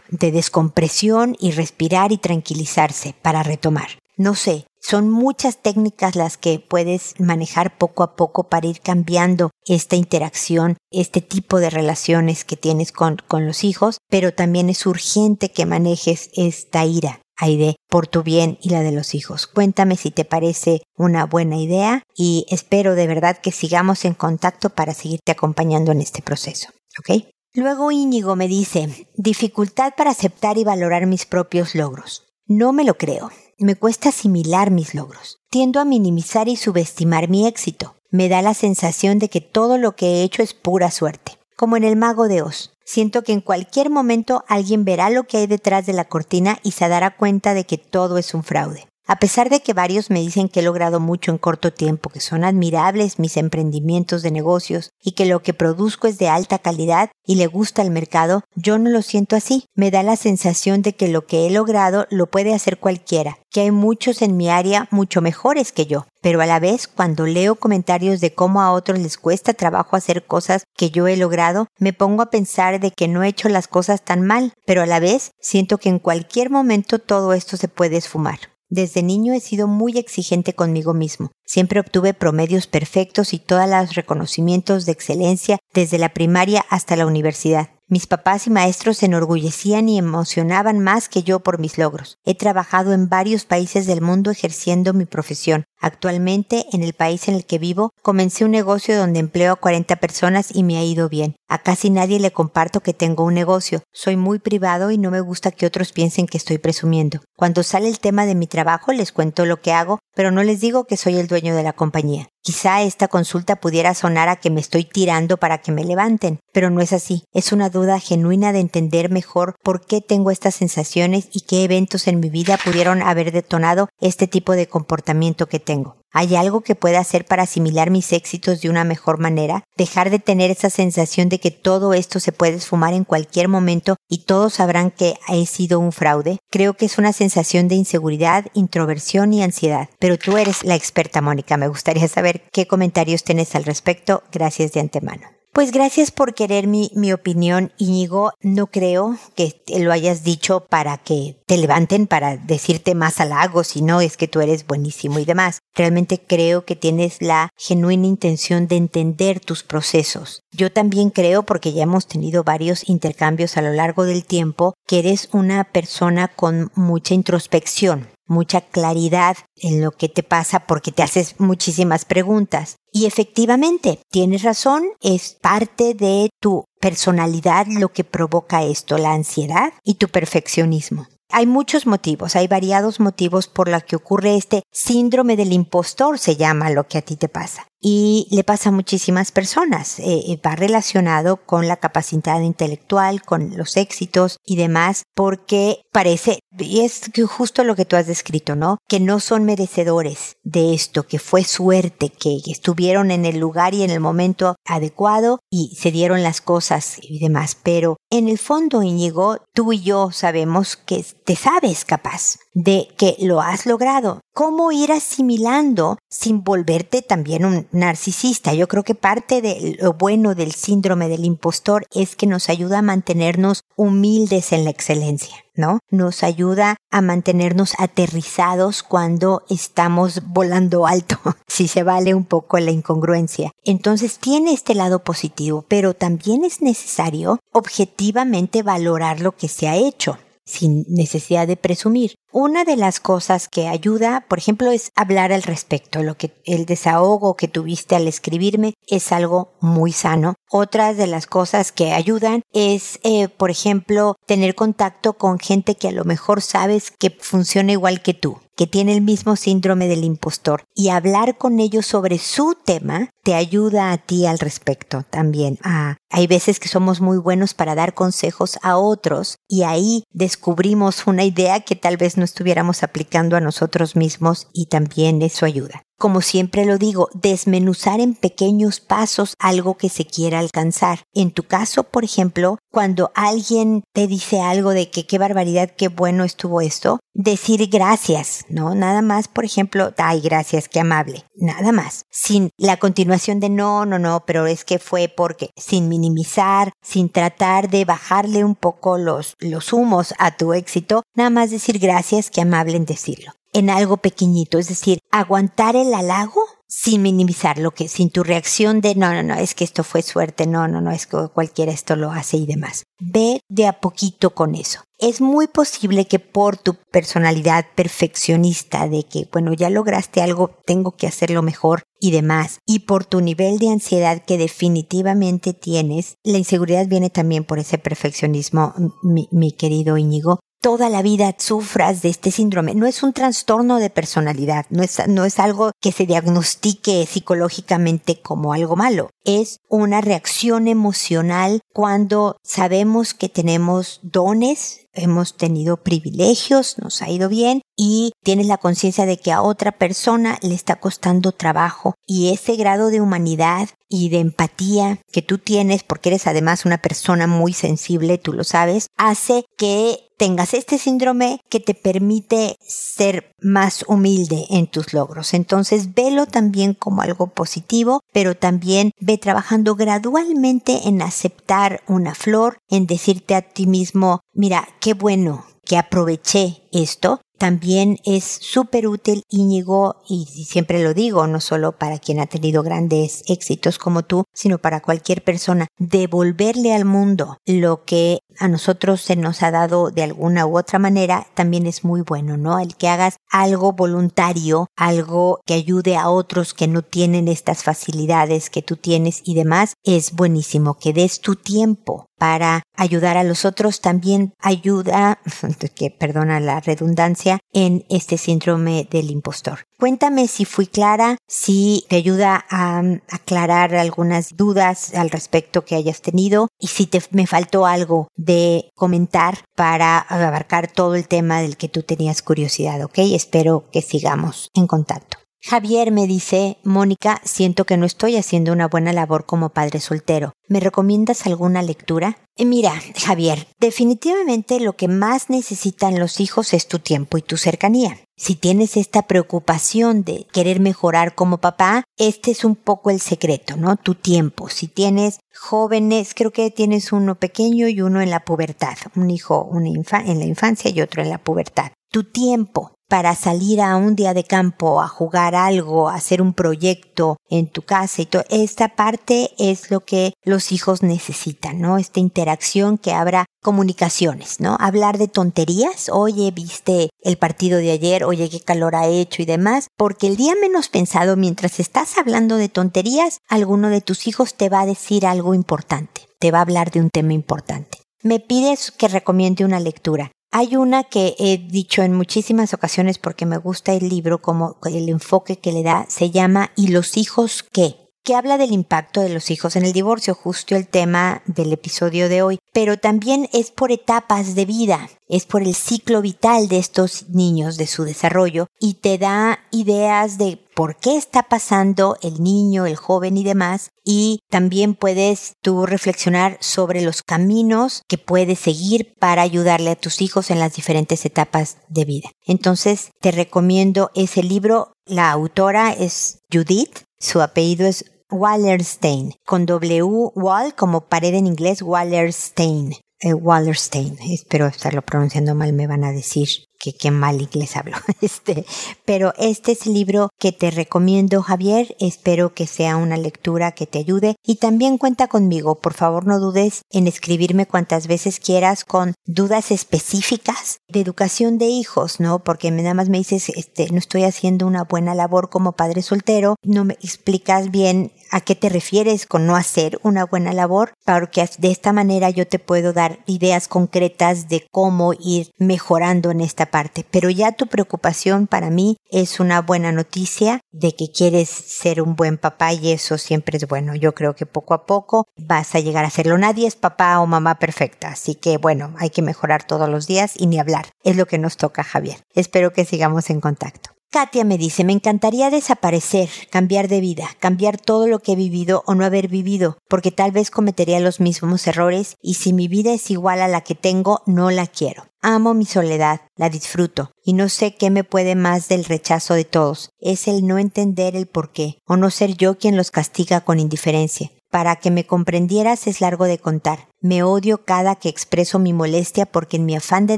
de 0.09 0.31
descompresión 0.31 1.35
y 1.39 1.51
respirar 1.51 2.11
y 2.11 2.17
tranquilizarse 2.17 3.15
para 3.21 3.41
retomar. 3.41 3.87
No 4.15 4.35
sé, 4.35 4.67
son 4.83 5.09
muchas 5.09 5.57
técnicas 5.61 6.15
las 6.15 6.37
que 6.37 6.59
puedes 6.59 7.19
manejar 7.19 7.77
poco 7.77 8.03
a 8.03 8.15
poco 8.15 8.49
para 8.49 8.67
ir 8.67 8.81
cambiando 8.81 9.51
esta 9.65 9.95
interacción, 9.95 10.77
este 10.91 11.21
tipo 11.21 11.59
de 11.59 11.69
relaciones 11.69 12.43
que 12.43 12.57
tienes 12.57 12.91
con, 12.91 13.17
con 13.27 13.47
los 13.47 13.63
hijos, 13.63 13.97
pero 14.09 14.33
también 14.33 14.69
es 14.69 14.85
urgente 14.85 15.51
que 15.51 15.65
manejes 15.65 16.29
esta 16.35 16.85
ira. 16.85 17.21
Aide, 17.35 17.77
por 17.89 18.05
tu 18.07 18.21
bien 18.21 18.59
y 18.61 18.69
la 18.69 18.81
de 18.81 18.91
los 18.91 19.15
hijos. 19.15 19.47
Cuéntame 19.47 19.97
si 19.97 20.11
te 20.11 20.23
parece 20.23 20.83
una 20.95 21.25
buena 21.25 21.57
idea 21.57 22.03
y 22.15 22.45
espero 22.49 22.93
de 22.93 23.07
verdad 23.07 23.39
que 23.39 23.51
sigamos 23.51 24.05
en 24.05 24.13
contacto 24.13 24.69
para 24.69 24.93
seguirte 24.93 25.31
acompañando 25.31 25.91
en 25.91 26.01
este 26.01 26.21
proceso. 26.21 26.69
¿Ok? 26.99 27.23
Luego 27.55 27.91
Íñigo 27.91 28.35
me 28.35 28.47
dice, 28.47 29.07
dificultad 29.15 29.93
para 29.95 30.11
aceptar 30.11 30.57
y 30.57 30.63
valorar 30.63 31.07
mis 31.07 31.25
propios 31.25 31.73
logros. 31.73 32.23
No 32.45 32.71
me 32.73 32.83
lo 32.83 32.95
creo. 32.95 33.31
Me 33.63 33.77
cuesta 33.77 34.09
asimilar 34.09 34.71
mis 34.71 34.93
logros. 34.93 35.39
Tiendo 35.49 35.79
a 35.79 35.85
minimizar 35.85 36.49
y 36.49 36.57
subestimar 36.57 37.29
mi 37.29 37.47
éxito. 37.47 37.95
Me 38.09 38.27
da 38.27 38.41
la 38.41 38.53
sensación 38.53 39.19
de 39.19 39.29
que 39.29 39.39
todo 39.39 39.77
lo 39.77 39.95
que 39.95 40.07
he 40.07 40.23
hecho 40.23 40.43
es 40.43 40.53
pura 40.53 40.91
suerte. 40.91 41.37
Como 41.55 41.77
en 41.77 41.85
el 41.85 41.95
mago 41.95 42.27
de 42.27 42.41
Oz. 42.41 42.73
Siento 42.83 43.23
que 43.23 43.31
en 43.31 43.39
cualquier 43.39 43.89
momento 43.89 44.43
alguien 44.49 44.83
verá 44.83 45.09
lo 45.09 45.23
que 45.23 45.37
hay 45.37 45.47
detrás 45.47 45.85
de 45.85 45.93
la 45.93 46.03
cortina 46.03 46.59
y 46.61 46.71
se 46.71 46.89
dará 46.89 47.15
cuenta 47.15 47.53
de 47.53 47.63
que 47.63 47.77
todo 47.77 48.17
es 48.17 48.33
un 48.33 48.43
fraude. 48.43 48.85
A 49.05 49.17
pesar 49.17 49.49
de 49.49 49.59
que 49.59 49.73
varios 49.73 50.09
me 50.09 50.21
dicen 50.21 50.47
que 50.47 50.61
he 50.61 50.63
logrado 50.63 51.01
mucho 51.01 51.31
en 51.31 51.37
corto 51.37 51.73
tiempo, 51.73 52.09
que 52.09 52.21
son 52.21 52.45
admirables 52.45 53.19
mis 53.19 53.35
emprendimientos 53.35 54.21
de 54.21 54.31
negocios 54.31 54.91
y 55.03 55.11
que 55.11 55.25
lo 55.25 55.43
que 55.43 55.53
produzco 55.53 56.07
es 56.07 56.17
de 56.17 56.29
alta 56.29 56.57
calidad 56.57 57.09
y 57.25 57.35
le 57.35 57.47
gusta 57.47 57.81
al 57.81 57.91
mercado, 57.91 58.43
yo 58.55 58.79
no 58.79 58.89
lo 58.89 59.01
siento 59.01 59.35
así. 59.35 59.65
Me 59.75 59.91
da 59.91 60.03
la 60.03 60.15
sensación 60.15 60.81
de 60.83 60.95
que 60.95 61.09
lo 61.09 61.25
que 61.25 61.45
he 61.45 61.51
logrado 61.51 62.07
lo 62.11 62.27
puede 62.27 62.53
hacer 62.53 62.79
cualquiera, 62.79 63.39
que 63.51 63.59
hay 63.59 63.71
muchos 63.71 64.21
en 64.21 64.37
mi 64.37 64.49
área 64.49 64.87
mucho 64.89 65.21
mejores 65.21 65.73
que 65.73 65.85
yo. 65.85 66.05
Pero 66.21 66.39
a 66.39 66.45
la 66.45 66.61
vez, 66.61 66.87
cuando 66.87 67.25
leo 67.25 67.55
comentarios 67.55 68.21
de 68.21 68.33
cómo 68.33 68.61
a 68.61 68.71
otros 68.71 68.99
les 68.99 69.17
cuesta 69.17 69.53
trabajo 69.53 69.97
hacer 69.97 70.25
cosas 70.25 70.63
que 70.77 70.91
yo 70.91 71.09
he 71.09 71.17
logrado, 71.17 71.67
me 71.77 71.91
pongo 71.91 72.21
a 72.21 72.29
pensar 72.29 72.79
de 72.79 72.91
que 72.91 73.09
no 73.09 73.21
he 73.21 73.27
hecho 73.27 73.49
las 73.49 73.67
cosas 73.67 74.01
tan 74.01 74.21
mal, 74.25 74.53
pero 74.65 74.81
a 74.81 74.85
la 74.85 75.01
vez 75.01 75.31
siento 75.41 75.77
que 75.77 75.89
en 75.89 75.99
cualquier 75.99 76.49
momento 76.49 76.99
todo 76.99 77.33
esto 77.33 77.57
se 77.57 77.67
puede 77.67 77.97
esfumar. 77.97 78.52
Desde 78.75 79.03
niño 79.03 79.33
he 79.33 79.39
sido 79.39 79.67
muy 79.67 79.99
exigente 79.99 80.53
conmigo 80.53 80.95
mismo. 80.95 81.29
Siempre 81.45 81.79
obtuve 81.79 82.15
promedios 82.15 82.65
perfectos 82.65 83.31
y 83.31 83.37
todos 83.37 83.69
los 83.69 83.93
reconocimientos 83.93 84.87
de 84.87 84.93
excelencia 84.93 85.59
desde 85.75 85.99
la 85.99 86.09
primaria 86.09 86.65
hasta 86.71 86.95
la 86.95 87.05
universidad. 87.05 87.69
Mis 87.93 88.07
papás 88.07 88.47
y 88.47 88.49
maestros 88.49 88.97
se 88.97 89.05
enorgullecían 89.05 89.87
y 89.87 89.99
emocionaban 89.99 90.79
más 90.79 91.09
que 91.09 91.21
yo 91.21 91.41
por 91.41 91.59
mis 91.59 91.77
logros. 91.77 92.17
He 92.25 92.33
trabajado 92.33 92.91
en 92.91 93.07
varios 93.07 93.45
países 93.45 93.85
del 93.85 94.01
mundo 94.01 94.31
ejerciendo 94.31 94.93
mi 94.93 95.05
profesión. 95.05 95.65
Actualmente, 95.79 96.65
en 96.73 96.81
el 96.81 96.93
país 96.93 97.27
en 97.27 97.35
el 97.35 97.45
que 97.45 97.59
vivo, 97.59 97.91
comencé 98.01 98.45
un 98.45 98.49
negocio 98.49 98.97
donde 98.97 99.19
empleo 99.19 99.53
a 99.53 99.57
40 99.57 99.97
personas 99.97 100.49
y 100.55 100.63
me 100.63 100.77
ha 100.77 100.83
ido 100.83 101.07
bien. 101.07 101.35
A 101.47 101.59
casi 101.59 101.91
nadie 101.91 102.19
le 102.19 102.31
comparto 102.31 102.79
que 102.79 102.95
tengo 102.95 103.25
un 103.25 103.35
negocio. 103.35 103.83
Soy 103.91 104.17
muy 104.17 104.39
privado 104.39 104.89
y 104.89 104.97
no 104.97 105.11
me 105.11 105.21
gusta 105.21 105.51
que 105.51 105.67
otros 105.67 105.91
piensen 105.91 106.25
que 106.25 106.39
estoy 106.39 106.57
presumiendo. 106.57 107.19
Cuando 107.37 107.61
sale 107.61 107.89
el 107.89 107.99
tema 107.99 108.25
de 108.25 108.33
mi 108.33 108.47
trabajo 108.47 108.91
les 108.91 109.11
cuento 109.11 109.45
lo 109.45 109.61
que 109.61 109.71
hago, 109.71 109.99
pero 110.15 110.31
no 110.31 110.41
les 110.41 110.61
digo 110.61 110.85
que 110.85 110.97
soy 110.97 111.17
el 111.17 111.27
dueño 111.27 111.55
de 111.55 111.61
la 111.61 111.73
compañía. 111.73 112.27
Quizá 112.45 112.81
esta 112.81 113.07
consulta 113.07 113.55
pudiera 113.55 113.93
sonar 113.93 114.27
a 114.27 114.35
que 114.35 114.49
me 114.49 114.59
estoy 114.59 114.83
tirando 114.83 115.37
para 115.37 115.59
que 115.59 115.71
me 115.71 115.85
levanten, 115.85 116.39
pero 116.51 116.69
no 116.69 116.81
es 116.81 116.91
así. 116.91 117.23
Es 117.31 117.53
una 117.53 117.69
duda 117.69 118.01
genuina 118.01 118.51
de 118.51 118.59
entender 118.59 119.09
mejor 119.09 119.55
por 119.63 119.85
qué 119.85 120.01
tengo 120.01 120.29
estas 120.29 120.55
sensaciones 120.55 121.29
y 121.31 121.39
qué 121.39 121.63
eventos 121.63 122.05
en 122.05 122.19
mi 122.19 122.29
vida 122.29 122.59
pudieron 122.61 123.01
haber 123.01 123.31
detonado 123.31 123.87
este 124.01 124.27
tipo 124.27 124.51
de 124.57 124.67
comportamiento 124.67 125.47
que 125.47 125.61
tengo. 125.61 126.03
¿Hay 126.15 126.35
algo 126.35 126.61
que 126.61 126.75
pueda 126.75 126.99
hacer 126.99 127.25
para 127.25 127.43
asimilar 127.43 127.89
mis 127.89 128.13
éxitos 128.13 128.61
de 128.61 128.69
una 128.69 128.83
mejor 128.83 129.17
manera? 129.17 129.63
Dejar 129.75 130.11
de 130.11 130.19
tener 130.19 130.51
esa 130.51 130.69
sensación 130.69 131.27
de 131.27 131.39
que 131.39 131.49
todo 131.49 131.95
esto 131.95 132.19
se 132.19 132.31
puede 132.31 132.57
esfumar 132.57 132.93
en 132.93 133.03
cualquier 133.03 133.47
momento 133.47 133.95
y 134.07 134.19
todos 134.19 134.53
sabrán 134.53 134.91
que 134.91 135.15
he 135.27 135.47
sido 135.47 135.79
un 135.79 135.91
fraude. 135.91 136.37
Creo 136.51 136.75
que 136.75 136.85
es 136.85 136.99
una 136.99 137.13
sensación 137.13 137.67
de 137.67 137.75
inseguridad, 137.75 138.45
introversión 138.53 139.33
y 139.33 139.41
ansiedad. 139.41 139.89
Pero 139.97 140.19
tú 140.19 140.37
eres 140.37 140.63
la 140.63 140.75
experta, 140.75 141.19
Mónica. 141.19 141.57
Me 141.57 141.67
gustaría 141.67 142.07
saber 142.07 142.32
qué 142.51 142.67
comentarios 142.67 143.23
tienes 143.23 143.55
al 143.55 143.63
respecto. 143.63 144.23
Gracias 144.31 144.73
de 144.73 144.79
antemano. 144.79 145.33
Pues 145.53 145.71
gracias 145.71 146.09
por 146.09 146.33
querer 146.33 146.65
mi, 146.65 146.89
mi 146.95 147.13
opinión, 147.13 147.73
Íñigo. 147.77 148.31
No 148.41 148.65
creo 148.65 149.19
que 149.35 149.61
lo 149.77 149.91
hayas 149.91 150.23
dicho 150.23 150.65
para 150.67 150.97
que 150.97 151.37
te 151.45 151.57
levanten, 151.57 152.07
para 152.07 152.37
decirte 152.37 152.95
más 152.95 153.19
halagos, 153.19 153.67
sino 153.67 154.01
es 154.01 154.17
que 154.17 154.27
tú 154.27 154.41
eres 154.41 154.65
buenísimo 154.65 155.19
y 155.19 155.25
demás. 155.25 155.59
Realmente 155.75 156.19
creo 156.19 156.65
que 156.65 156.75
tienes 156.75 157.21
la 157.21 157.49
genuina 157.55 158.07
intención 158.07 158.67
de 158.67 158.77
entender 158.77 159.39
tus 159.39 159.61
procesos. 159.61 160.41
Yo 160.53 160.71
también 160.71 161.11
creo, 161.11 161.43
porque 161.43 161.71
ya 161.71 161.83
hemos 161.83 162.07
tenido 162.07 162.43
varios 162.43 162.89
intercambios 162.89 163.55
a 163.55 163.61
lo 163.61 163.73
largo 163.73 164.05
del 164.05 164.25
tiempo, 164.25 164.73
que 164.87 164.97
eres 164.97 165.29
una 165.33 165.65
persona 165.65 166.29
con 166.29 166.71
mucha 166.73 167.13
introspección 167.13 168.07
mucha 168.25 168.61
claridad 168.61 169.37
en 169.55 169.81
lo 169.81 169.91
que 169.91 170.09
te 170.09 170.23
pasa 170.23 170.61
porque 170.61 170.91
te 170.91 171.03
haces 171.03 171.39
muchísimas 171.39 172.05
preguntas. 172.05 172.77
Y 172.91 173.05
efectivamente, 173.05 173.99
tienes 174.09 174.43
razón, 174.43 174.83
es 175.01 175.37
parte 175.41 175.93
de 175.93 176.29
tu 176.39 176.65
personalidad 176.79 177.65
lo 177.67 177.89
que 177.89 178.03
provoca 178.03 178.63
esto, 178.63 178.97
la 178.97 179.13
ansiedad 179.13 179.73
y 179.83 179.95
tu 179.95 180.07
perfeccionismo. 180.07 181.07
Hay 181.29 181.47
muchos 181.47 181.87
motivos, 181.87 182.35
hay 182.35 182.47
variados 182.47 182.99
motivos 182.99 183.47
por 183.47 183.67
los 183.67 183.83
que 183.83 183.95
ocurre 183.95 184.35
este 184.35 184.61
síndrome 184.71 185.35
del 185.35 185.51
impostor, 185.51 186.19
se 186.19 186.35
llama 186.35 186.69
lo 186.69 186.87
que 186.87 186.99
a 186.99 187.01
ti 187.01 187.15
te 187.15 187.27
pasa 187.27 187.67
y 187.85 188.27
le 188.31 188.45
pasa 188.45 188.69
a 188.69 188.71
muchísimas 188.71 189.33
personas. 189.33 189.99
Eh, 189.99 190.03
eh, 190.05 190.39
va 190.43 190.55
relacionado 190.55 191.37
con 191.45 191.67
la 191.67 191.75
capacidad 191.75 192.39
intelectual, 192.39 193.21
con 193.21 193.57
los 193.57 193.75
éxitos 193.75 194.37
y 194.45 194.55
demás, 194.55 195.03
porque 195.13 195.81
parece, 195.91 196.39
y 196.57 196.81
es 196.81 197.11
justo 197.27 197.65
lo 197.65 197.75
que 197.75 197.83
tú 197.83 197.97
has 197.97 198.07
descrito, 198.07 198.55
¿no? 198.55 198.77
Que 198.87 199.01
no 199.01 199.19
son 199.19 199.43
merecedores 199.43 200.37
de 200.43 200.73
esto, 200.73 201.03
que 201.03 201.19
fue 201.19 201.43
suerte, 201.43 202.09
que 202.09 202.39
estuvieron 202.47 203.11
en 203.11 203.25
el 203.25 203.37
lugar 203.37 203.73
y 203.73 203.83
en 203.83 203.89
el 203.89 203.99
momento 203.99 204.55
adecuado 204.65 205.39
y 205.49 205.75
se 205.75 205.91
dieron 205.91 206.23
las 206.23 206.39
cosas 206.39 206.97
y 207.01 207.19
demás. 207.19 207.57
Pero 207.61 207.97
en 208.09 208.29
el 208.29 208.37
fondo, 208.37 208.81
Íñigo, 208.81 209.39
tú 209.53 209.73
y 209.73 209.81
yo 209.81 210.11
sabemos 210.11 210.77
que 210.77 211.03
te 211.25 211.35
sabes 211.35 211.83
capaz 211.83 212.37
de 212.53 212.87
que 212.97 213.17
lo 213.19 213.41
has 213.41 213.65
logrado. 213.65 214.21
¿Cómo 214.35 214.71
ir 214.71 214.91
asimilando 214.91 215.99
sin 216.09 216.43
volverte 216.43 217.03
también 217.03 217.45
un 217.45 217.67
narcisista? 217.71 218.55
Yo 218.55 218.67
creo 218.67 218.81
que 218.81 218.95
parte 218.95 219.43
de 219.43 219.77
lo 219.79 219.93
bueno 219.93 220.33
del 220.33 220.53
síndrome 220.53 221.07
del 221.07 221.23
impostor 221.23 221.85
es 221.93 222.15
que 222.15 222.25
nos 222.25 222.49
ayuda 222.49 222.79
a 222.79 222.81
mantenernos 222.81 223.61
humildes 223.75 224.51
en 224.51 224.63
la 224.63 224.71
excelencia, 224.71 225.35
¿no? 225.53 225.77
Nos 225.91 226.23
ayuda 226.23 226.77
a 226.89 227.01
mantenernos 227.01 227.73
aterrizados 227.77 228.81
cuando 228.81 229.43
estamos 229.51 230.23
volando 230.25 230.87
alto, 230.87 231.19
si 231.47 231.67
se 231.67 231.83
vale 231.83 232.15
un 232.15 232.25
poco 232.25 232.57
la 232.57 232.71
incongruencia. 232.71 233.51
Entonces 233.63 234.17
tiene 234.17 234.51
este 234.53 234.73
lado 234.73 235.03
positivo, 235.03 235.63
pero 235.67 235.93
también 235.93 236.43
es 236.43 236.59
necesario 236.59 237.37
objetivamente 237.51 238.63
valorar 238.63 239.21
lo 239.21 239.33
que 239.33 239.47
se 239.47 239.67
ha 239.67 239.75
hecho 239.75 240.17
sin 240.45 240.85
necesidad 240.89 241.47
de 241.47 241.55
presumir. 241.55 242.15
Una 242.35 242.65
de 242.65 242.77
las 242.77 242.99
cosas 242.99 243.47
que 243.47 243.67
ayuda, 243.67 244.25
por 244.27 244.39
ejemplo, 244.39 244.71
es 244.71 244.91
hablar 244.95 245.31
al 245.31 245.43
respecto. 245.43 246.01
Lo 246.01 246.17
que 246.17 246.33
el 246.45 246.65
desahogo 246.65 247.35
que 247.35 247.47
tuviste 247.47 247.95
al 247.95 248.07
escribirme 248.07 248.73
es 248.87 249.11
algo 249.11 249.53
muy 249.61 249.91
sano. 249.91 250.33
Otras 250.49 250.97
de 250.97 251.05
las 251.05 251.27
cosas 251.27 251.71
que 251.71 251.91
ayudan 251.91 252.41
es, 252.51 252.99
eh, 253.03 253.27
por 253.27 253.51
ejemplo, 253.51 254.15
tener 254.25 254.55
contacto 254.55 255.13
con 255.13 255.37
gente 255.37 255.75
que 255.75 255.89
a 255.89 255.91
lo 255.91 256.05
mejor 256.05 256.41
sabes 256.41 256.89
que 256.89 257.11
funciona 257.11 257.73
igual 257.73 258.01
que 258.01 258.15
tú 258.15 258.39
que 258.55 258.67
tiene 258.67 258.93
el 258.93 259.01
mismo 259.01 259.35
síndrome 259.35 259.87
del 259.87 260.03
impostor 260.03 260.63
y 260.75 260.89
hablar 260.89 261.37
con 261.37 261.59
ellos 261.59 261.85
sobre 261.85 262.17
su 262.19 262.55
tema 262.63 263.09
te 263.23 263.35
ayuda 263.35 263.91
a 263.91 263.97
ti 263.97 264.25
al 264.25 264.37
respecto 264.39 265.03
también. 265.09 265.57
Ah, 265.63 265.97
hay 266.09 266.27
veces 266.27 266.59
que 266.59 266.67
somos 266.67 267.01
muy 267.01 267.17
buenos 267.17 267.53
para 267.53 267.73
dar 267.73 267.93
consejos 267.93 268.59
a 268.61 268.77
otros 268.77 269.37
y 269.47 269.63
ahí 269.63 270.03
descubrimos 270.11 271.07
una 271.07 271.23
idea 271.23 271.61
que 271.61 271.75
tal 271.75 271.97
vez 271.97 272.17
no 272.17 272.22
estuviéramos 272.23 272.83
aplicando 272.83 273.35
a 273.35 273.41
nosotros 273.41 273.95
mismos 273.95 274.47
y 274.53 274.67
también 274.67 275.21
eso 275.21 275.45
ayuda 275.45 275.85
como 276.03 276.19
siempre 276.19 276.65
lo 276.65 276.77
digo, 276.77 277.07
desmenuzar 277.13 278.01
en 278.01 278.13
pequeños 278.13 278.81
pasos 278.81 279.35
algo 279.39 279.77
que 279.77 279.87
se 279.87 280.03
quiera 280.05 280.39
alcanzar. 280.39 281.05
En 281.13 281.31
tu 281.31 281.43
caso, 281.43 281.83
por 281.83 282.03
ejemplo, 282.03 282.57
cuando 282.69 283.13
alguien 283.15 283.83
te 283.93 284.05
dice 284.07 284.41
algo 284.41 284.71
de 284.71 284.89
que 284.89 285.07
qué 285.07 285.17
barbaridad, 285.17 285.69
qué 285.69 285.87
bueno 285.87 286.25
estuvo 286.25 286.59
esto, 286.59 286.99
decir 287.13 287.69
gracias, 287.69 288.43
¿no? 288.49 288.75
Nada 288.75 289.01
más, 289.01 289.29
por 289.29 289.45
ejemplo, 289.45 289.93
ay, 289.97 290.19
gracias, 290.19 290.67
qué 290.67 290.81
amable. 290.81 291.23
Nada 291.37 291.71
más. 291.71 292.03
Sin 292.09 292.49
la 292.57 292.75
continuación 292.75 293.39
de 293.39 293.47
no, 293.47 293.85
no, 293.85 293.97
no, 293.97 294.25
pero 294.25 294.45
es 294.45 294.65
que 294.65 294.79
fue 294.79 295.07
porque, 295.07 295.51
sin 295.55 295.87
minimizar, 295.87 296.73
sin 296.81 297.07
tratar 297.07 297.69
de 297.69 297.85
bajarle 297.85 298.43
un 298.43 298.55
poco 298.55 298.97
los, 298.97 299.35
los 299.39 299.71
humos 299.71 300.13
a 300.19 300.35
tu 300.35 300.51
éxito, 300.51 301.03
nada 301.15 301.29
más 301.29 301.49
decir 301.49 301.79
gracias, 301.79 302.29
qué 302.29 302.41
amable 302.41 302.75
en 302.75 302.83
decirlo 302.83 303.31
en 303.53 303.69
algo 303.69 303.97
pequeñito, 303.97 304.57
es 304.57 304.67
decir, 304.67 304.99
aguantar 305.11 305.75
el 305.75 305.93
halago 305.93 306.41
sin 306.75 307.03
minimizar 307.03 307.59
lo 307.59 307.71
que, 307.71 307.87
sin 307.87 308.09
tu 308.09 308.23
reacción 308.23 308.81
de 308.81 308.95
no, 308.95 309.13
no, 309.13 309.21
no, 309.21 309.35
es 309.35 309.53
que 309.53 309.63
esto 309.63 309.83
fue 309.83 310.01
suerte, 310.01 310.47
no, 310.47 310.67
no, 310.67 310.81
no, 310.81 310.91
es 310.91 311.05
que 311.05 311.17
cualquiera 311.31 311.71
esto 311.71 311.95
lo 311.95 312.11
hace 312.11 312.37
y 312.37 312.47
demás. 312.47 312.83
Ve 312.99 313.41
de 313.47 313.67
a 313.67 313.79
poquito 313.79 314.31
con 314.33 314.55
eso. 314.55 314.81
Es 314.97 315.21
muy 315.21 315.47
posible 315.47 316.07
que 316.07 316.17
por 316.17 316.57
tu 316.57 316.75
personalidad 316.91 317.67
perfeccionista 317.75 318.87
de 318.87 319.03
que, 319.03 319.27
bueno, 319.31 319.53
ya 319.53 319.69
lograste 319.69 320.21
algo, 320.21 320.49
tengo 320.65 320.95
que 320.95 321.05
hacerlo 321.05 321.43
mejor 321.43 321.83
y 321.99 322.09
demás, 322.09 322.57
y 322.65 322.79
por 322.79 323.05
tu 323.05 323.21
nivel 323.21 323.59
de 323.59 323.69
ansiedad 323.69 324.23
que 324.25 324.39
definitivamente 324.39 325.53
tienes, 325.53 326.15
la 326.23 326.39
inseguridad 326.39 326.87
viene 326.87 327.11
también 327.11 327.43
por 327.43 327.59
ese 327.59 327.77
perfeccionismo, 327.77 328.73
mi, 329.03 329.27
mi 329.31 329.51
querido 329.51 329.97
Íñigo, 329.97 330.39
toda 330.63 330.89
la 330.89 331.01
vida 331.01 331.35
sufras 331.37 332.01
de 332.01 332.07
este 332.07 332.31
síndrome. 332.31 332.73
No 332.73 332.87
es 332.87 333.03
un 333.03 333.11
trastorno 333.11 333.79
de 333.79 333.89
personalidad, 333.89 334.65
no 334.69 334.81
es, 334.81 335.05
no 335.09 335.25
es 335.25 335.37
algo 335.37 335.73
que 335.81 335.91
se 335.91 336.05
diagnostique 336.05 337.05
psicológicamente 337.05 338.21
como 338.21 338.53
algo 338.53 338.77
malo. 338.77 339.09
Es 339.23 339.59
una 339.69 340.01
reacción 340.01 340.67
emocional 340.67 341.61
cuando 341.73 342.37
sabemos 342.43 343.13
que 343.13 343.29
tenemos 343.29 343.99
dones, 344.03 344.87
hemos 344.93 345.37
tenido 345.37 345.77
privilegios, 345.77 346.77
nos 346.77 347.01
ha 347.01 347.09
ido 347.09 347.29
bien 347.29 347.61
y 347.75 348.11
tienes 348.23 348.47
la 348.47 348.57
conciencia 348.57 349.05
de 349.05 349.17
que 349.17 349.31
a 349.31 349.41
otra 349.41 349.71
persona 349.71 350.37
le 350.41 350.53
está 350.53 350.75
costando 350.75 351.31
trabajo 351.31 351.95
y 352.05 352.31
ese 352.31 352.55
grado 352.55 352.89
de 352.89 353.01
humanidad 353.01 353.69
y 353.89 354.09
de 354.09 354.19
empatía 354.19 354.99
que 355.11 355.21
tú 355.21 355.37
tienes, 355.37 355.83
porque 355.83 356.09
eres 356.09 356.27
además 356.27 356.65
una 356.65 356.79
persona 356.79 357.27
muy 357.27 357.53
sensible, 357.53 358.17
tú 358.17 358.33
lo 358.33 358.43
sabes, 358.43 358.87
hace 358.97 359.45
que 359.57 360.09
tengas 360.17 360.53
este 360.53 360.77
síndrome 360.77 361.41
que 361.49 361.59
te 361.59 361.73
permite 361.73 362.55
ser 362.65 363.33
más 363.41 363.83
humilde 363.87 364.45
en 364.49 364.67
tus 364.67 364.93
logros. 364.93 365.33
Entonces, 365.33 365.93
velo 365.93 366.25
también 366.25 366.73
como 366.73 367.01
algo 367.01 367.27
positivo, 367.27 368.01
pero 368.13 368.35
también 368.35 368.91
ve 368.99 369.12
trabajando 369.17 369.75
gradualmente 369.75 370.87
en 370.87 371.01
aceptar 371.01 371.81
una 371.87 372.15
flor, 372.15 372.57
en 372.69 372.87
decirte 372.87 373.35
a 373.35 373.41
ti 373.41 373.67
mismo, 373.67 374.21
mira, 374.33 374.67
qué 374.79 374.93
bueno 374.93 375.45
que 375.65 375.77
aproveché 375.77 376.63
esto 376.71 377.21
también 377.43 377.97
es 378.05 378.23
súper 378.23 378.87
útil 378.87 379.23
Íñigo, 379.27 379.97
y 380.07 380.27
siempre 380.47 380.81
lo 380.81 380.93
digo, 380.93 381.27
no 381.27 381.41
solo 381.41 381.73
para 381.73 381.99
quien 381.99 382.21
ha 382.21 382.25
tenido 382.25 382.63
grandes 382.63 383.21
éxitos 383.27 383.77
como 383.77 384.03
tú, 384.03 384.23
sino 384.33 384.59
para 384.59 384.79
cualquier 384.79 385.25
persona, 385.25 385.67
devolverle 385.77 386.73
al 386.73 386.85
mundo 386.85 387.35
lo 387.45 387.83
que 387.83 388.19
a 388.39 388.47
nosotros 388.47 389.01
se 389.01 389.17
nos 389.17 389.43
ha 389.43 389.51
dado 389.51 389.91
de 389.91 390.03
alguna 390.03 390.45
u 390.45 390.57
otra 390.57 390.79
manera, 390.79 391.27
también 391.33 391.67
es 391.67 391.83
muy 391.83 391.99
bueno, 391.99 392.37
¿no? 392.37 392.59
El 392.59 392.77
que 392.77 392.87
hagas 392.87 393.17
algo 393.29 393.73
voluntario, 393.73 394.67
algo 394.77 395.41
que 395.45 395.53
ayude 395.53 395.97
a 395.97 396.09
otros 396.09 396.53
que 396.53 396.69
no 396.69 396.81
tienen 396.81 397.27
estas 397.27 397.61
facilidades 397.61 398.49
que 398.49 398.61
tú 398.61 398.77
tienes 398.77 399.21
y 399.25 399.35
demás, 399.35 399.73
es 399.83 400.13
buenísimo. 400.13 400.75
Que 400.75 400.93
des 400.93 401.19
tu 401.19 401.35
tiempo 401.35 402.05
para 402.23 402.63
ayudar 402.77 403.17
a 403.17 403.25
los 403.25 403.43
otros 403.43 403.81
también 403.81 404.33
ayuda, 404.39 405.19
que 405.75 405.91
perdona 405.91 406.39
la 406.39 406.61
redundancia, 406.61 407.39
en 407.51 407.83
este 407.89 408.17
síndrome 408.17 408.87
del 408.89 409.11
impostor. 409.11 409.65
Cuéntame 409.77 410.29
si 410.29 410.45
fui 410.45 410.67
clara, 410.67 411.17
si 411.27 411.85
te 411.89 411.97
ayuda 411.97 412.45
a 412.49 412.81
aclarar 413.11 413.75
algunas 413.75 414.37
dudas 414.37 414.93
al 414.93 415.09
respecto 415.09 415.65
que 415.65 415.75
hayas 415.75 416.01
tenido 416.01 416.47
y 416.57 416.67
si 416.67 416.85
te, 416.85 417.01
me 417.11 417.27
faltó 417.27 417.65
algo 417.65 418.07
de 418.15 418.71
comentar 418.73 419.39
para 419.53 419.97
abarcar 419.97 420.71
todo 420.71 420.95
el 420.95 421.09
tema 421.09 421.41
del 421.41 421.57
que 421.57 421.67
tú 421.67 421.83
tenías 421.83 422.21
curiosidad, 422.21 422.81
¿ok? 422.85 422.99
Espero 422.99 423.65
que 423.69 423.81
sigamos 423.81 424.49
en 424.53 424.67
contacto. 424.67 425.22
Javier 425.45 425.91
me 425.91 426.07
dice, 426.07 426.57
Mónica, 426.63 427.19
siento 427.25 427.65
que 427.65 427.75
no 427.75 427.85
estoy 427.85 428.15
haciendo 428.15 428.53
una 428.53 428.69
buena 428.69 428.93
labor 428.93 429.25
como 429.25 429.49
padre 429.49 429.81
soltero. 429.81 430.31
¿Me 430.47 430.61
recomiendas 430.61 431.25
alguna 431.25 431.61
lectura? 431.61 432.17
Eh, 432.37 432.45
mira, 432.45 432.71
Javier, 432.95 433.45
definitivamente 433.59 434.61
lo 434.61 434.77
que 434.77 434.87
más 434.87 435.29
necesitan 435.29 435.99
los 435.99 436.21
hijos 436.21 436.53
es 436.53 436.69
tu 436.69 436.79
tiempo 436.79 437.17
y 437.17 437.21
tu 437.21 437.35
cercanía. 437.35 437.99
Si 438.15 438.35
tienes 438.35 438.77
esta 438.77 439.01
preocupación 439.01 440.05
de 440.05 440.27
querer 440.31 440.61
mejorar 440.61 441.13
como 441.13 441.39
papá, 441.39 441.83
este 441.97 442.31
es 442.31 442.45
un 442.45 442.55
poco 442.55 442.89
el 442.89 443.01
secreto, 443.01 443.57
¿no? 443.57 443.75
Tu 443.75 443.95
tiempo. 443.95 444.47
Si 444.47 444.69
tienes 444.69 445.19
jóvenes, 445.35 446.13
creo 446.15 446.31
que 446.31 446.51
tienes 446.51 446.93
uno 446.93 447.15
pequeño 447.15 447.67
y 447.67 447.81
uno 447.81 448.01
en 448.01 448.11
la 448.11 448.23
pubertad, 448.23 448.77
un 448.95 449.09
hijo 449.09 449.43
una 449.43 449.67
en 449.67 450.19
la 450.19 450.25
infancia 450.25 450.71
y 450.71 450.79
otro 450.79 451.01
en 451.01 451.09
la 451.09 451.17
pubertad. 451.17 451.73
Tu 451.91 452.05
tiempo 452.05 452.72
para 452.93 453.15
salir 453.15 453.59
a 453.59 453.75
un 453.75 453.95
día 453.95 454.13
de 454.13 454.23
campo, 454.23 454.79
a 454.79 454.87
jugar 454.87 455.33
algo, 455.33 455.89
a 455.89 455.95
hacer 455.95 456.21
un 456.21 456.31
proyecto 456.31 457.17
en 457.27 457.47
tu 457.47 457.63
casa 457.63 458.03
y 458.03 458.05
todo. 458.05 458.23
Esta 458.29 458.75
parte 458.75 459.31
es 459.39 459.71
lo 459.71 459.79
que 459.79 460.13
los 460.23 460.51
hijos 460.51 460.83
necesitan, 460.83 461.59
¿no? 461.59 461.79
Esta 461.79 461.99
interacción 461.99 462.77
que 462.77 462.93
abra 462.93 463.25
comunicaciones, 463.41 464.39
¿no? 464.39 464.57
Hablar 464.59 464.99
de 464.99 465.07
tonterías, 465.07 465.89
oye, 465.91 466.29
viste 466.29 466.91
el 467.01 467.17
partido 467.17 467.57
de 467.57 467.71
ayer, 467.71 468.03
oye, 468.03 468.29
qué 468.29 468.41
calor 468.41 468.75
ha 468.75 468.85
hecho 468.85 469.23
y 469.23 469.25
demás, 469.25 469.69
porque 469.75 470.05
el 470.05 470.15
día 470.15 470.35
menos 470.39 470.69
pensado, 470.69 471.15
mientras 471.15 471.59
estás 471.59 471.97
hablando 471.97 472.37
de 472.37 472.49
tonterías, 472.49 473.17
alguno 473.27 473.69
de 473.69 473.81
tus 473.81 474.05
hijos 474.05 474.35
te 474.35 474.49
va 474.49 474.61
a 474.61 474.67
decir 474.67 475.07
algo 475.07 475.33
importante, 475.33 476.01
te 476.19 476.29
va 476.29 476.37
a 476.37 476.43
hablar 476.43 476.69
de 476.69 476.81
un 476.81 476.91
tema 476.91 477.13
importante. 477.13 477.79
Me 478.03 478.19
pides 478.19 478.69
que 478.69 478.87
recomiende 478.87 479.45
una 479.45 479.59
lectura. 479.59 480.11
Hay 480.35 480.55
una 480.55 480.83
que 480.83 481.15
he 481.19 481.37
dicho 481.37 481.83
en 481.83 481.93
muchísimas 481.93 482.55
ocasiones 482.55 482.97
porque 482.97 483.27
me 483.27 483.37
gusta 483.37 483.73
el 483.73 483.87
libro 483.87 484.19
como 484.19 484.57
el 484.65 484.89
enfoque 484.89 485.37
que 485.37 485.51
le 485.51 485.61
da, 485.61 485.85
se 485.89 486.09
llama 486.09 486.49
¿Y 486.55 486.69
los 486.69 486.97
hijos 486.97 487.43
qué? 487.43 487.75
que 488.03 488.15
habla 488.15 488.37
del 488.37 488.51
impacto 488.51 488.99
de 488.99 489.09
los 489.09 489.31
hijos 489.31 489.55
en 489.55 489.63
el 489.63 489.73
divorcio, 489.73 490.13
justo 490.13 490.55
el 490.55 490.67
tema 490.67 491.21
del 491.25 491.53
episodio 491.53 492.09
de 492.09 492.21
hoy, 492.21 492.39
pero 492.51 492.77
también 492.77 493.29
es 493.31 493.51
por 493.51 493.71
etapas 493.71 494.35
de 494.35 494.45
vida, 494.45 494.89
es 495.07 495.25
por 495.25 495.41
el 495.41 495.55
ciclo 495.55 496.01
vital 496.01 496.49
de 496.49 496.57
estos 496.57 497.09
niños, 497.09 497.55
de 497.55 497.67
su 497.67 497.85
desarrollo, 497.85 498.47
y 498.59 498.73
te 498.73 498.97
da 498.97 499.39
ideas 499.51 500.17
de 500.17 500.42
por 500.55 500.77
qué 500.77 500.97
está 500.97 501.23
pasando 501.23 501.97
el 502.01 502.21
niño, 502.21 502.65
el 502.65 502.75
joven 502.75 503.17
y 503.17 503.23
demás, 503.23 503.71
y 503.83 504.19
también 504.29 504.75
puedes 504.75 505.33
tú 505.41 505.65
reflexionar 505.65 506.37
sobre 506.39 506.81
los 506.81 507.01
caminos 507.01 507.83
que 507.87 507.97
puedes 507.97 508.39
seguir 508.39 508.95
para 508.99 509.21
ayudarle 509.21 509.71
a 509.71 509.75
tus 509.75 510.01
hijos 510.01 510.31
en 510.31 510.39
las 510.39 510.55
diferentes 510.55 511.05
etapas 511.05 511.57
de 511.69 511.85
vida. 511.85 512.09
Entonces, 512.25 512.91
te 513.01 513.11
recomiendo 513.11 513.91
ese 513.95 514.23
libro. 514.23 514.73
La 514.85 515.11
autora 515.11 515.71
es 515.71 516.19
Judith, 516.31 516.83
su 516.99 517.21
apellido 517.21 517.67
es 517.67 517.85
Wallerstein, 518.09 519.15
con 519.25 519.45
W, 519.45 519.83
Wall 520.15 520.55
como 520.55 520.87
pared 520.87 521.13
en 521.15 521.27
inglés, 521.27 521.61
Wallerstein. 521.61 522.75
Eh, 523.05 523.13
Wallerstein, 523.13 523.97
espero 523.99 524.47
estarlo 524.47 524.81
pronunciando 524.81 525.35
mal, 525.35 525.51
me 525.51 525.67
van 525.67 525.83
a 525.83 525.91
decir 525.91 526.29
que 526.57 526.71
qué 526.71 526.89
mal 526.89 527.19
inglés 527.19 527.57
hablo. 527.57 527.75
Este, 528.01 528.45
pero 528.85 529.13
este 529.17 529.53
es 529.53 529.65
el 529.65 529.73
libro 529.73 530.09
que 530.19 530.31
te 530.31 530.51
recomiendo, 530.51 531.21
Javier. 531.21 531.75
Espero 531.79 532.33
que 532.33 532.47
sea 532.47 532.77
una 532.77 532.95
lectura 532.95 533.51
que 533.51 533.65
te 533.65 533.79
ayude 533.79 534.15
y 534.25 534.35
también 534.35 534.77
cuenta 534.77 535.07
conmigo. 535.07 535.55
Por 535.55 535.73
favor, 535.73 536.05
no 536.05 536.19
dudes 536.19 536.61
en 536.69 536.87
escribirme 536.87 537.45
cuantas 537.45 537.87
veces 537.87 538.19
quieras 538.19 538.63
con 538.63 538.93
dudas 539.05 539.51
específicas 539.51 540.57
de 540.69 540.81
educación 540.81 541.37
de 541.37 541.47
hijos, 541.47 541.99
¿no? 541.99 542.23
Porque 542.23 542.51
nada 542.51 542.73
más 542.73 542.87
me 542.87 542.99
dices, 542.99 543.29
este, 543.29 543.69
no 543.71 543.79
estoy 543.79 544.03
haciendo 544.03 544.47
una 544.47 544.63
buena 544.63 544.95
labor 544.95 545.29
como 545.29 545.53
padre 545.53 545.81
soltero, 545.81 546.35
no 546.43 546.63
me 546.63 546.73
explicas 546.75 547.51
bien 547.51 547.91
a 548.13 548.21
qué 548.21 548.35
te 548.35 548.47
refieres 548.47 549.07
con 549.07 549.25
no 549.25 549.35
hacer 549.35 549.79
una 549.81 550.05
buena 550.05 550.33
labor, 550.33 550.73
porque 550.85 551.27
de 551.39 551.51
esta 551.51 551.73
manera 551.73 552.11
yo 552.11 552.27
te 552.27 552.37
puedo 552.37 552.71
dar 552.71 552.99
ideas 553.07 553.47
concretas 553.47 554.29
de 554.29 554.45
cómo 554.51 554.93
ir 554.93 555.31
mejorando 555.39 556.11
en 556.11 556.21
esta 556.21 556.45
parte. 556.45 556.85
Pero 556.89 557.09
ya 557.09 557.31
tu 557.31 557.47
preocupación 557.47 558.27
para 558.27 558.51
mí 558.51 558.77
es 558.91 559.19
una 559.19 559.41
buena 559.41 559.71
noticia 559.71 560.41
de 560.51 560.75
que 560.75 560.91
quieres 560.91 561.27
ser 561.27 561.81
un 561.81 561.95
buen 561.95 562.19
papá 562.19 562.53
y 562.53 562.71
eso 562.71 562.99
siempre 562.99 563.37
es 563.37 563.47
bueno. 563.47 563.73
Yo 563.73 563.95
creo 563.95 564.15
que 564.15 564.27
poco 564.27 564.53
a 564.53 564.67
poco 564.67 565.07
vas 565.17 565.55
a 565.55 565.59
llegar 565.59 565.83
a 565.83 565.87
hacerlo. 565.87 566.17
Nadie 566.19 566.47
es 566.47 566.55
papá 566.55 566.99
o 566.99 567.07
mamá 567.07 567.39
perfecta, 567.39 567.89
así 567.89 568.13
que 568.13 568.37
bueno, 568.37 568.75
hay 568.77 568.91
que 568.91 569.01
mejorar 569.01 569.43
todos 569.43 569.67
los 569.67 569.87
días 569.87 570.13
y 570.15 570.27
ni 570.27 570.39
hablar. 570.39 570.67
Es 570.83 570.95
lo 570.95 571.07
que 571.07 571.17
nos 571.17 571.37
toca, 571.37 571.63
Javier. 571.63 571.97
Espero 572.13 572.53
que 572.53 572.63
sigamos 572.63 573.09
en 573.09 573.21
contacto. 573.21 573.72
Katia 573.93 574.23
me 574.23 574.39
dice, 574.39 574.63
me 574.63 574.73
encantaría 574.73 575.29
desaparecer, 575.29 576.09
cambiar 576.31 576.67
de 576.67 576.81
vida, 576.81 577.07
cambiar 577.19 577.59
todo 577.59 577.85
lo 577.85 577.99
que 577.99 578.13
he 578.13 578.15
vivido 578.15 578.63
o 578.65 578.73
no 578.73 578.85
haber 578.85 579.07
vivido, 579.07 579.59
porque 579.69 579.91
tal 579.91 580.11
vez 580.11 580.31
cometería 580.31 580.79
los 580.79 580.99
mismos 580.99 581.45
errores 581.45 581.95
y 582.01 582.15
si 582.15 582.33
mi 582.33 582.47
vida 582.47 582.73
es 582.73 582.89
igual 582.89 583.21
a 583.21 583.27
la 583.27 583.41
que 583.41 583.53
tengo, 583.53 584.01
no 584.07 584.31
la 584.31 584.47
quiero. 584.47 584.87
Amo 585.03 585.35
mi 585.35 585.45
soledad, 585.45 586.01
la 586.15 586.31
disfruto, 586.31 586.89
y 587.05 587.13
no 587.13 587.29
sé 587.29 587.53
qué 587.53 587.69
me 587.69 587.83
puede 587.83 588.15
más 588.15 588.47
del 588.47 588.65
rechazo 588.65 589.13
de 589.13 589.25
todos. 589.25 589.69
Es 589.79 590.07
el 590.07 590.25
no 590.25 590.39
entender 590.39 590.95
el 590.95 591.05
por 591.05 591.31
qué, 591.31 591.59
o 591.67 591.77
no 591.77 591.91
ser 591.91 592.17
yo 592.17 592.39
quien 592.39 592.57
los 592.57 592.71
castiga 592.71 593.21
con 593.21 593.39
indiferencia. 593.39 594.09
Para 594.31 594.55
que 594.55 594.71
me 594.71 594.87
comprendieras 594.87 595.67
es 595.67 595.81
largo 595.81 596.05
de 596.05 596.17
contar. 596.17 596.67
Me 596.85 597.01
odio 597.01 597.45
cada 597.45 597.75
que 597.75 597.87
expreso 597.87 598.39
mi 598.39 598.51
molestia 598.51 599.05
porque 599.05 599.37
en 599.37 599.45
mi 599.45 599.55
afán 599.55 599.87
de 599.87 599.97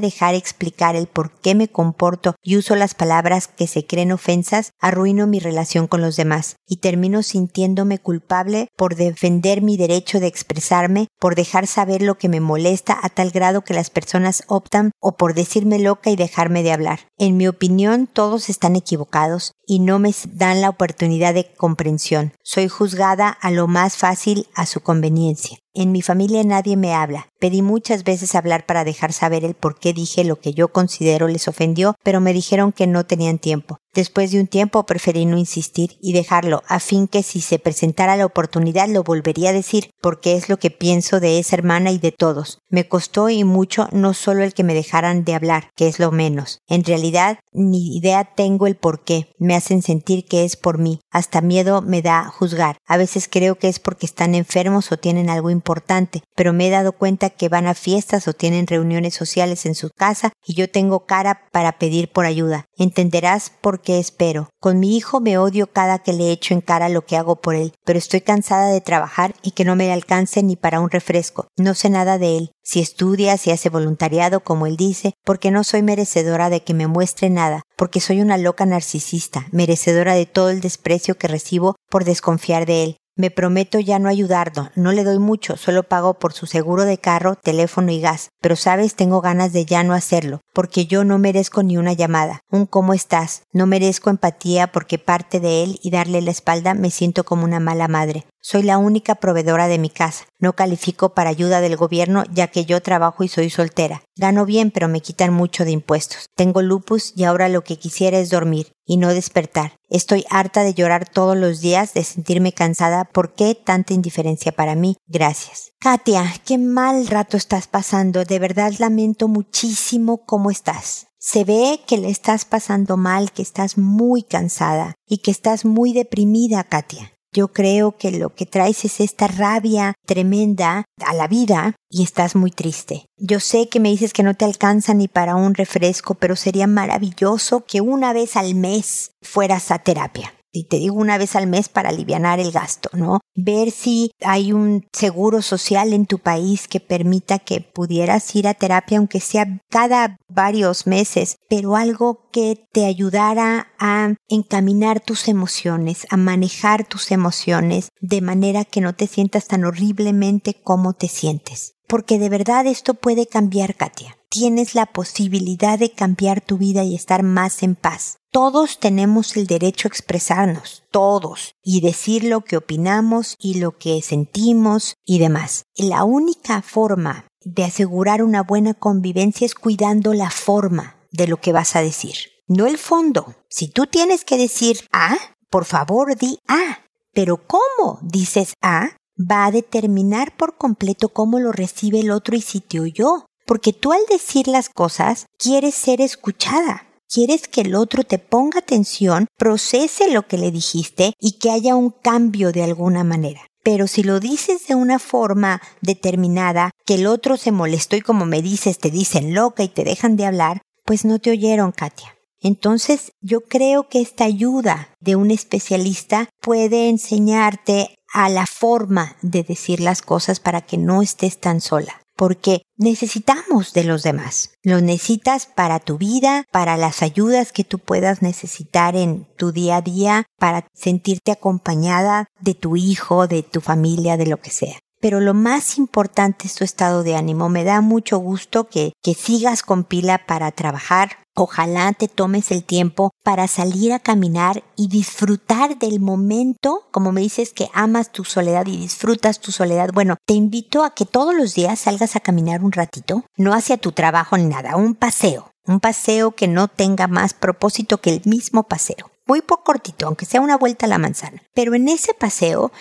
dejar 0.00 0.36
explicar 0.36 0.94
el 0.94 1.08
por 1.08 1.32
qué 1.32 1.56
me 1.56 1.66
comporto 1.66 2.36
y 2.44 2.56
uso 2.56 2.76
las 2.76 2.94
palabras 2.94 3.48
que 3.48 3.66
se 3.66 3.84
creen 3.84 4.12
ofensas, 4.12 4.70
arruino 4.78 5.26
mi 5.26 5.40
relación 5.40 5.88
con 5.88 6.00
los 6.00 6.14
demás 6.14 6.58
y 6.64 6.76
termino 6.76 7.24
sintiéndome 7.24 7.98
culpable 7.98 8.68
por 8.76 8.94
defender 8.94 9.62
mi 9.62 9.76
derecho 9.76 10.20
de 10.20 10.28
expresarme, 10.28 11.08
por 11.18 11.34
dejar 11.34 11.66
saber 11.66 12.02
lo 12.02 12.18
que 12.18 12.28
me 12.28 12.38
molesta 12.38 12.96
a 13.02 13.08
tal 13.08 13.32
grado 13.32 13.62
que 13.62 13.74
las 13.74 13.90
personas 13.90 14.44
optan 14.46 14.92
o 15.00 15.16
por 15.16 15.34
decirme 15.34 15.80
loca 15.80 16.10
y 16.10 16.14
dejarme 16.14 16.62
de 16.62 16.70
hablar. 16.70 17.00
En 17.18 17.36
mi 17.36 17.48
opinión, 17.48 18.06
todos 18.06 18.48
están 18.48 18.76
equivocados 18.76 19.50
y 19.66 19.80
no 19.80 19.98
me 19.98 20.14
dan 20.34 20.60
la 20.60 20.68
oportunidad 20.68 21.34
de 21.34 21.52
comprensión. 21.52 22.32
Soy 22.44 22.68
juzgada 22.68 23.28
a 23.28 23.50
lo 23.50 23.66
más 23.66 23.96
fácil 23.96 24.46
a 24.54 24.66
su 24.66 24.82
conveniencia. 24.82 25.58
En 25.78 25.92
mi 25.92 26.00
familia 26.00 26.42
nadie 26.42 26.74
me 26.74 26.94
habla. 26.94 27.28
Pedí 27.38 27.62
muchas 27.62 28.04
veces 28.04 28.34
hablar 28.34 28.64
para 28.64 28.84
dejar 28.84 29.12
saber 29.12 29.44
el 29.44 29.54
por 29.54 29.78
qué 29.78 29.92
dije 29.92 30.24
lo 30.24 30.36
que 30.36 30.54
yo 30.54 30.68
considero 30.68 31.28
les 31.28 31.48
ofendió, 31.48 31.94
pero 32.02 32.20
me 32.20 32.32
dijeron 32.32 32.72
que 32.72 32.86
no 32.86 33.04
tenían 33.04 33.38
tiempo. 33.38 33.78
Después 33.96 34.30
de 34.30 34.40
un 34.40 34.46
tiempo 34.46 34.84
preferí 34.84 35.24
no 35.24 35.38
insistir 35.38 35.96
y 36.02 36.12
dejarlo, 36.12 36.62
a 36.68 36.80
fin 36.80 37.08
que 37.08 37.22
si 37.22 37.40
se 37.40 37.58
presentara 37.58 38.18
la 38.18 38.26
oportunidad 38.26 38.88
lo 38.88 39.02
volvería 39.02 39.50
a 39.50 39.54
decir, 39.54 39.88
porque 40.02 40.36
es 40.36 40.50
lo 40.50 40.58
que 40.58 40.70
pienso 40.70 41.18
de 41.18 41.38
esa 41.38 41.56
hermana 41.56 41.90
y 41.92 41.98
de 41.98 42.12
todos. 42.12 42.58
Me 42.68 42.86
costó 42.88 43.30
y 43.30 43.42
mucho 43.44 43.88
no 43.92 44.12
solo 44.12 44.44
el 44.44 44.52
que 44.52 44.64
me 44.64 44.74
dejaran 44.74 45.24
de 45.24 45.34
hablar, 45.34 45.70
que 45.76 45.88
es 45.88 45.98
lo 45.98 46.12
menos. 46.12 46.60
En 46.68 46.84
realidad, 46.84 47.38
ni 47.54 47.96
idea 47.96 48.24
tengo 48.24 48.66
el 48.66 48.76
por 48.76 49.02
qué. 49.02 49.28
Me 49.38 49.54
hacen 49.54 49.80
sentir 49.80 50.26
que 50.26 50.44
es 50.44 50.56
por 50.56 50.76
mí. 50.76 51.00
Hasta 51.10 51.40
miedo 51.40 51.80
me 51.80 52.02
da 52.02 52.28
juzgar. 52.28 52.76
A 52.86 52.98
veces 52.98 53.28
creo 53.30 53.54
que 53.54 53.68
es 53.68 53.78
porque 53.78 54.04
están 54.04 54.34
enfermos 54.34 54.92
o 54.92 54.98
tienen 54.98 55.30
algo 55.30 55.48
importante, 55.48 56.22
pero 56.34 56.52
me 56.52 56.66
he 56.66 56.70
dado 56.70 56.92
cuenta 56.92 57.25
que 57.30 57.48
van 57.48 57.66
a 57.66 57.74
fiestas 57.74 58.28
o 58.28 58.32
tienen 58.32 58.66
reuniones 58.66 59.14
sociales 59.14 59.66
en 59.66 59.74
su 59.74 59.90
casa 59.90 60.32
y 60.44 60.54
yo 60.54 60.70
tengo 60.70 61.06
cara 61.06 61.48
para 61.52 61.78
pedir 61.78 62.10
por 62.10 62.26
ayuda. 62.26 62.66
Entenderás 62.76 63.50
por 63.60 63.80
qué 63.80 63.98
espero. 63.98 64.48
Con 64.60 64.78
mi 64.80 64.96
hijo 64.96 65.20
me 65.20 65.38
odio 65.38 65.66
cada 65.66 65.98
que 65.98 66.12
le 66.12 66.30
echo 66.32 66.54
en 66.54 66.60
cara 66.60 66.88
lo 66.88 67.04
que 67.04 67.16
hago 67.16 67.36
por 67.36 67.54
él, 67.54 67.72
pero 67.84 67.98
estoy 67.98 68.20
cansada 68.20 68.68
de 68.68 68.80
trabajar 68.80 69.34
y 69.42 69.52
que 69.52 69.64
no 69.64 69.76
me 69.76 69.92
alcance 69.92 70.42
ni 70.42 70.56
para 70.56 70.80
un 70.80 70.90
refresco. 70.90 71.48
No 71.56 71.74
sé 71.74 71.90
nada 71.90 72.18
de 72.18 72.36
él. 72.36 72.50
Si 72.62 72.80
estudia, 72.80 73.36
si 73.36 73.50
hace 73.50 73.68
voluntariado, 73.68 74.40
como 74.40 74.66
él 74.66 74.76
dice, 74.76 75.14
porque 75.24 75.50
no 75.50 75.64
soy 75.64 75.82
merecedora 75.82 76.50
de 76.50 76.62
que 76.62 76.74
me 76.74 76.88
muestre 76.88 77.30
nada, 77.30 77.62
porque 77.76 78.00
soy 78.00 78.20
una 78.20 78.38
loca 78.38 78.66
narcisista, 78.66 79.46
merecedora 79.52 80.14
de 80.14 80.26
todo 80.26 80.50
el 80.50 80.60
desprecio 80.60 81.16
que 81.16 81.28
recibo 81.28 81.76
por 81.88 82.04
desconfiar 82.04 82.66
de 82.66 82.82
él. 82.82 82.96
Me 83.18 83.30
prometo 83.30 83.80
ya 83.80 83.98
no 83.98 84.10
ayudarlo, 84.10 84.68
no 84.74 84.92
le 84.92 85.02
doy 85.02 85.18
mucho, 85.18 85.56
solo 85.56 85.84
pago 85.84 86.18
por 86.18 86.34
su 86.34 86.44
seguro 86.44 86.84
de 86.84 86.98
carro, 86.98 87.34
teléfono 87.34 87.90
y 87.90 87.98
gas, 87.98 88.28
pero 88.42 88.56
sabes, 88.56 88.94
tengo 88.94 89.22
ganas 89.22 89.54
de 89.54 89.64
ya 89.64 89.82
no 89.84 89.94
hacerlo, 89.94 90.42
porque 90.52 90.84
yo 90.84 91.02
no 91.02 91.18
merezco 91.18 91.62
ni 91.62 91.78
una 91.78 91.94
llamada, 91.94 92.40
un 92.50 92.66
cómo 92.66 92.92
estás, 92.92 93.44
no 93.54 93.66
merezco 93.66 94.10
empatía 94.10 94.66
porque 94.66 94.98
parte 94.98 95.40
de 95.40 95.62
él 95.62 95.78
y 95.82 95.90
darle 95.90 96.20
la 96.20 96.30
espalda 96.30 96.74
me 96.74 96.90
siento 96.90 97.24
como 97.24 97.44
una 97.44 97.58
mala 97.58 97.88
madre. 97.88 98.26
Soy 98.48 98.62
la 98.62 98.78
única 98.78 99.16
proveedora 99.16 99.66
de 99.66 99.78
mi 99.78 99.90
casa. 99.90 100.26
No 100.38 100.52
califico 100.52 101.14
para 101.14 101.30
ayuda 101.30 101.60
del 101.60 101.74
gobierno 101.74 102.22
ya 102.32 102.46
que 102.46 102.64
yo 102.64 102.80
trabajo 102.80 103.24
y 103.24 103.28
soy 103.28 103.50
soltera. 103.50 104.02
Gano 104.14 104.46
bien 104.46 104.70
pero 104.70 104.86
me 104.86 105.00
quitan 105.00 105.32
mucho 105.32 105.64
de 105.64 105.72
impuestos. 105.72 106.26
Tengo 106.36 106.62
lupus 106.62 107.12
y 107.16 107.24
ahora 107.24 107.48
lo 107.48 107.64
que 107.64 107.76
quisiera 107.76 108.18
es 108.18 108.30
dormir 108.30 108.72
y 108.84 108.98
no 108.98 109.08
despertar. 109.08 109.72
Estoy 109.88 110.24
harta 110.30 110.62
de 110.62 110.74
llorar 110.74 111.08
todos 111.08 111.36
los 111.36 111.60
días, 111.60 111.94
de 111.94 112.02
sentirme 112.02 112.52
cansada. 112.52 113.04
¿Por 113.04 113.34
qué 113.34 113.54
tanta 113.54 113.94
indiferencia 113.94 114.52
para 114.52 114.74
mí? 114.74 114.96
Gracias. 115.06 115.72
Katia, 115.78 116.24
qué 116.44 116.58
mal 116.58 117.06
rato 117.06 117.36
estás 117.36 117.68
pasando. 117.68 118.24
De 118.24 118.38
verdad 118.38 118.72
lamento 118.78 119.28
muchísimo 119.28 120.24
cómo 120.26 120.50
estás. 120.50 121.06
Se 121.18 121.44
ve 121.44 121.80
que 121.86 121.98
le 121.98 122.10
estás 122.10 122.44
pasando 122.44 122.96
mal, 122.96 123.32
que 123.32 123.42
estás 123.42 123.78
muy 123.78 124.22
cansada 124.22 124.94
y 125.08 125.18
que 125.18 125.30
estás 125.30 125.64
muy 125.64 125.92
deprimida, 125.92 126.62
Katia. 126.64 127.15
Yo 127.32 127.48
creo 127.48 127.96
que 127.96 128.10
lo 128.12 128.34
que 128.34 128.46
traes 128.46 128.84
es 128.84 129.00
esta 129.00 129.26
rabia 129.26 129.94
tremenda 130.06 130.84
a 131.04 131.14
la 131.14 131.28
vida 131.28 131.74
y 131.90 132.02
estás 132.02 132.34
muy 132.36 132.50
triste. 132.50 133.06
Yo 133.18 133.40
sé 133.40 133.68
que 133.68 133.80
me 133.80 133.90
dices 133.90 134.12
que 134.12 134.22
no 134.22 134.34
te 134.34 134.44
alcanza 134.44 134.94
ni 134.94 135.08
para 135.08 135.36
un 135.36 135.54
refresco, 135.54 136.14
pero 136.14 136.36
sería 136.36 136.66
maravilloso 136.66 137.64
que 137.66 137.80
una 137.80 138.12
vez 138.12 138.36
al 138.36 138.54
mes 138.54 139.10
fueras 139.22 139.70
a 139.70 139.78
terapia 139.78 140.35
y 140.56 140.64
te 140.64 140.78
digo 140.78 140.96
una 140.96 141.18
vez 141.18 141.36
al 141.36 141.46
mes 141.46 141.68
para 141.68 141.90
aliviar 141.90 142.16
el 142.16 142.50
gasto, 142.50 142.88
¿no? 142.94 143.20
Ver 143.34 143.70
si 143.70 144.10
hay 144.24 144.52
un 144.52 144.86
seguro 144.92 145.42
social 145.42 145.92
en 145.92 146.06
tu 146.06 146.18
país 146.18 146.66
que 146.66 146.80
permita 146.80 147.38
que 147.38 147.60
pudieras 147.60 148.34
ir 148.34 148.48
a 148.48 148.54
terapia, 148.54 148.98
aunque 148.98 149.20
sea 149.20 149.60
cada 149.70 150.16
varios 150.28 150.86
meses, 150.86 151.36
pero 151.48 151.76
algo 151.76 152.28
que 152.32 152.66
te 152.72 152.86
ayudara 152.86 153.68
a 153.78 154.14
encaminar 154.28 155.00
tus 155.00 155.28
emociones, 155.28 156.06
a 156.10 156.16
manejar 156.16 156.86
tus 156.86 157.10
emociones 157.10 157.90
de 158.00 158.22
manera 158.22 158.64
que 158.64 158.80
no 158.80 158.94
te 158.94 159.06
sientas 159.06 159.46
tan 159.46 159.64
horriblemente 159.64 160.54
como 160.54 160.94
te 160.94 161.08
sientes. 161.08 161.75
Porque 161.86 162.18
de 162.18 162.28
verdad 162.28 162.66
esto 162.66 162.94
puede 162.94 163.26
cambiar, 163.26 163.74
Katia 163.74 164.16
tienes 164.36 164.74
la 164.74 164.84
posibilidad 164.84 165.78
de 165.78 165.92
cambiar 165.92 166.42
tu 166.42 166.58
vida 166.58 166.84
y 166.84 166.94
estar 166.94 167.22
más 167.22 167.62
en 167.62 167.74
paz. 167.74 168.18
Todos 168.30 168.78
tenemos 168.78 169.34
el 169.34 169.46
derecho 169.46 169.88
a 169.88 169.92
expresarnos, 169.92 170.82
todos, 170.90 171.54
y 171.62 171.80
decir 171.80 172.22
lo 172.22 172.42
que 172.42 172.58
opinamos 172.58 173.36
y 173.38 173.60
lo 173.60 173.78
que 173.78 174.02
sentimos 174.02 174.96
y 175.06 175.20
demás. 175.20 175.64
La 175.74 176.04
única 176.04 176.60
forma 176.60 177.24
de 177.46 177.64
asegurar 177.64 178.22
una 178.22 178.42
buena 178.42 178.74
convivencia 178.74 179.46
es 179.46 179.54
cuidando 179.54 180.12
la 180.12 180.30
forma 180.30 180.96
de 181.12 181.28
lo 181.28 181.38
que 181.38 181.54
vas 181.54 181.74
a 181.74 181.80
decir, 181.80 182.16
no 182.46 182.66
el 182.66 182.76
fondo. 182.76 183.36
Si 183.48 183.68
tú 183.68 183.86
tienes 183.86 184.26
que 184.26 184.36
decir 184.36 184.80
A, 184.92 185.16
por 185.48 185.64
favor 185.64 186.14
di 186.14 186.38
A. 186.46 186.80
Pero 187.14 187.46
cómo 187.46 188.00
dices 188.02 188.52
A 188.60 188.90
va 189.18 189.46
a 189.46 189.50
determinar 189.50 190.36
por 190.36 190.56
completo 190.56 191.08
cómo 191.08 191.38
lo 191.40 191.52
recibe 191.52 192.00
el 192.00 192.10
otro 192.10 192.36
y 192.36 192.40
si 192.40 192.60
te 192.60 192.80
oyó 192.80 193.26
porque 193.46 193.72
tú 193.72 193.92
al 193.92 194.00
decir 194.10 194.48
las 194.48 194.68
cosas 194.68 195.26
quieres 195.38 195.74
ser 195.74 196.00
escuchada. 196.00 196.82
Quieres 197.08 197.46
que 197.46 197.60
el 197.60 197.76
otro 197.76 198.02
te 198.02 198.18
ponga 198.18 198.58
atención, 198.58 199.28
procese 199.38 200.10
lo 200.10 200.26
que 200.26 200.38
le 200.38 200.50
dijiste 200.50 201.14
y 201.20 201.38
que 201.38 201.52
haya 201.52 201.76
un 201.76 201.90
cambio 201.90 202.50
de 202.50 202.64
alguna 202.64 203.04
manera. 203.04 203.42
Pero 203.62 203.86
si 203.86 204.02
lo 204.02 204.18
dices 204.18 204.66
de 204.66 204.74
una 204.74 204.98
forma 204.98 205.62
determinada, 205.80 206.72
que 206.84 206.94
el 206.94 207.06
otro 207.06 207.36
se 207.36 207.52
molestó 207.52 207.96
y 207.96 208.00
como 208.00 208.26
me 208.26 208.42
dices 208.42 208.78
te 208.78 208.90
dicen 208.90 209.34
loca 209.34 209.62
y 209.62 209.68
te 209.68 209.84
dejan 209.84 210.16
de 210.16 210.26
hablar, 210.26 210.62
pues 210.84 211.04
no 211.04 211.20
te 211.20 211.30
oyeron, 211.30 211.70
Katia. 211.70 212.16
Entonces 212.40 213.12
yo 213.20 213.40
creo 213.42 213.88
que 213.88 214.00
esta 214.00 214.24
ayuda 214.24 214.88
de 215.00 215.16
un 215.16 215.30
especialista 215.30 216.28
puede 216.40 216.88
enseñarte 216.88 217.95
a 218.16 218.30
la 218.30 218.46
forma 218.46 219.14
de 219.20 219.42
decir 219.42 219.80
las 219.80 220.00
cosas 220.00 220.40
para 220.40 220.62
que 220.62 220.78
no 220.78 221.02
estés 221.02 221.38
tan 221.38 221.60
sola 221.60 222.00
porque 222.16 222.62
necesitamos 222.78 223.74
de 223.74 223.84
los 223.84 224.02
demás. 224.02 224.54
Lo 224.62 224.80
necesitas 224.80 225.44
para 225.44 225.80
tu 225.80 225.98
vida, 225.98 226.44
para 226.50 226.78
las 226.78 227.02
ayudas 227.02 227.52
que 227.52 227.62
tú 227.62 227.78
puedas 227.78 228.22
necesitar 228.22 228.96
en 228.96 229.26
tu 229.36 229.52
día 229.52 229.76
a 229.76 229.82
día, 229.82 230.24
para 230.38 230.66
sentirte 230.72 231.30
acompañada 231.30 232.26
de 232.40 232.54
tu 232.54 232.76
hijo, 232.76 233.26
de 233.26 233.42
tu 233.42 233.60
familia, 233.60 234.16
de 234.16 234.24
lo 234.24 234.38
que 234.38 234.48
sea. 234.48 234.78
Pero 235.06 235.20
lo 235.20 235.34
más 235.34 235.78
importante 235.78 236.48
es 236.48 236.56
tu 236.56 236.64
estado 236.64 237.04
de 237.04 237.14
ánimo. 237.14 237.48
Me 237.48 237.62
da 237.62 237.80
mucho 237.80 238.18
gusto 238.18 238.68
que, 238.68 238.92
que 239.04 239.14
sigas 239.14 239.62
con 239.62 239.84
pila 239.84 240.26
para 240.26 240.50
trabajar, 240.50 241.18
Ojalá 241.38 241.92
te 241.92 242.08
tomes 242.08 242.50
el 242.50 242.64
tiempo 242.64 243.10
para 243.22 243.46
salir 243.46 243.92
a 243.92 243.98
caminar 243.98 244.64
y 244.74 244.88
disfrutar 244.88 245.78
del 245.78 246.00
momento, 246.00 246.88
como 246.90 247.12
me 247.12 247.20
dices 247.20 247.52
que 247.52 247.68
amas 247.74 248.10
tu 248.10 248.24
soledad 248.24 248.66
y 248.66 248.78
disfrutas 248.78 249.38
tu 249.38 249.52
soledad. 249.52 249.90
Bueno, 249.92 250.16
te 250.24 250.32
invito 250.32 250.82
a 250.82 250.94
que 250.94 251.04
todos 251.04 251.34
los 251.34 251.52
días 251.52 251.78
salgas 251.78 252.16
a 252.16 252.20
caminar 252.20 252.64
un 252.64 252.72
ratito, 252.72 253.26
no 253.36 253.52
hacia 253.52 253.76
tu 253.76 253.92
trabajo 253.92 254.38
ni 254.38 254.46
nada, 254.46 254.76
un 254.76 254.94
paseo, 254.94 255.50
un 255.66 255.78
paseo 255.78 256.30
que 256.30 256.48
no 256.48 256.68
tenga 256.68 257.06
más 257.06 257.34
propósito 257.34 258.00
que 258.00 258.14
el 258.14 258.22
mismo 258.24 258.62
paseo. 258.62 259.10
Muy 259.26 259.42
poco 259.42 259.64
cortito, 259.64 260.06
aunque 260.06 260.24
sea 260.24 260.40
una 260.40 260.56
vuelta 260.56 260.86
a 260.86 260.88
la 260.88 260.98
manzana. 260.98 261.42
Pero 261.52 261.74
en 261.74 261.88
ese 261.88 262.14
paseo 262.14 262.72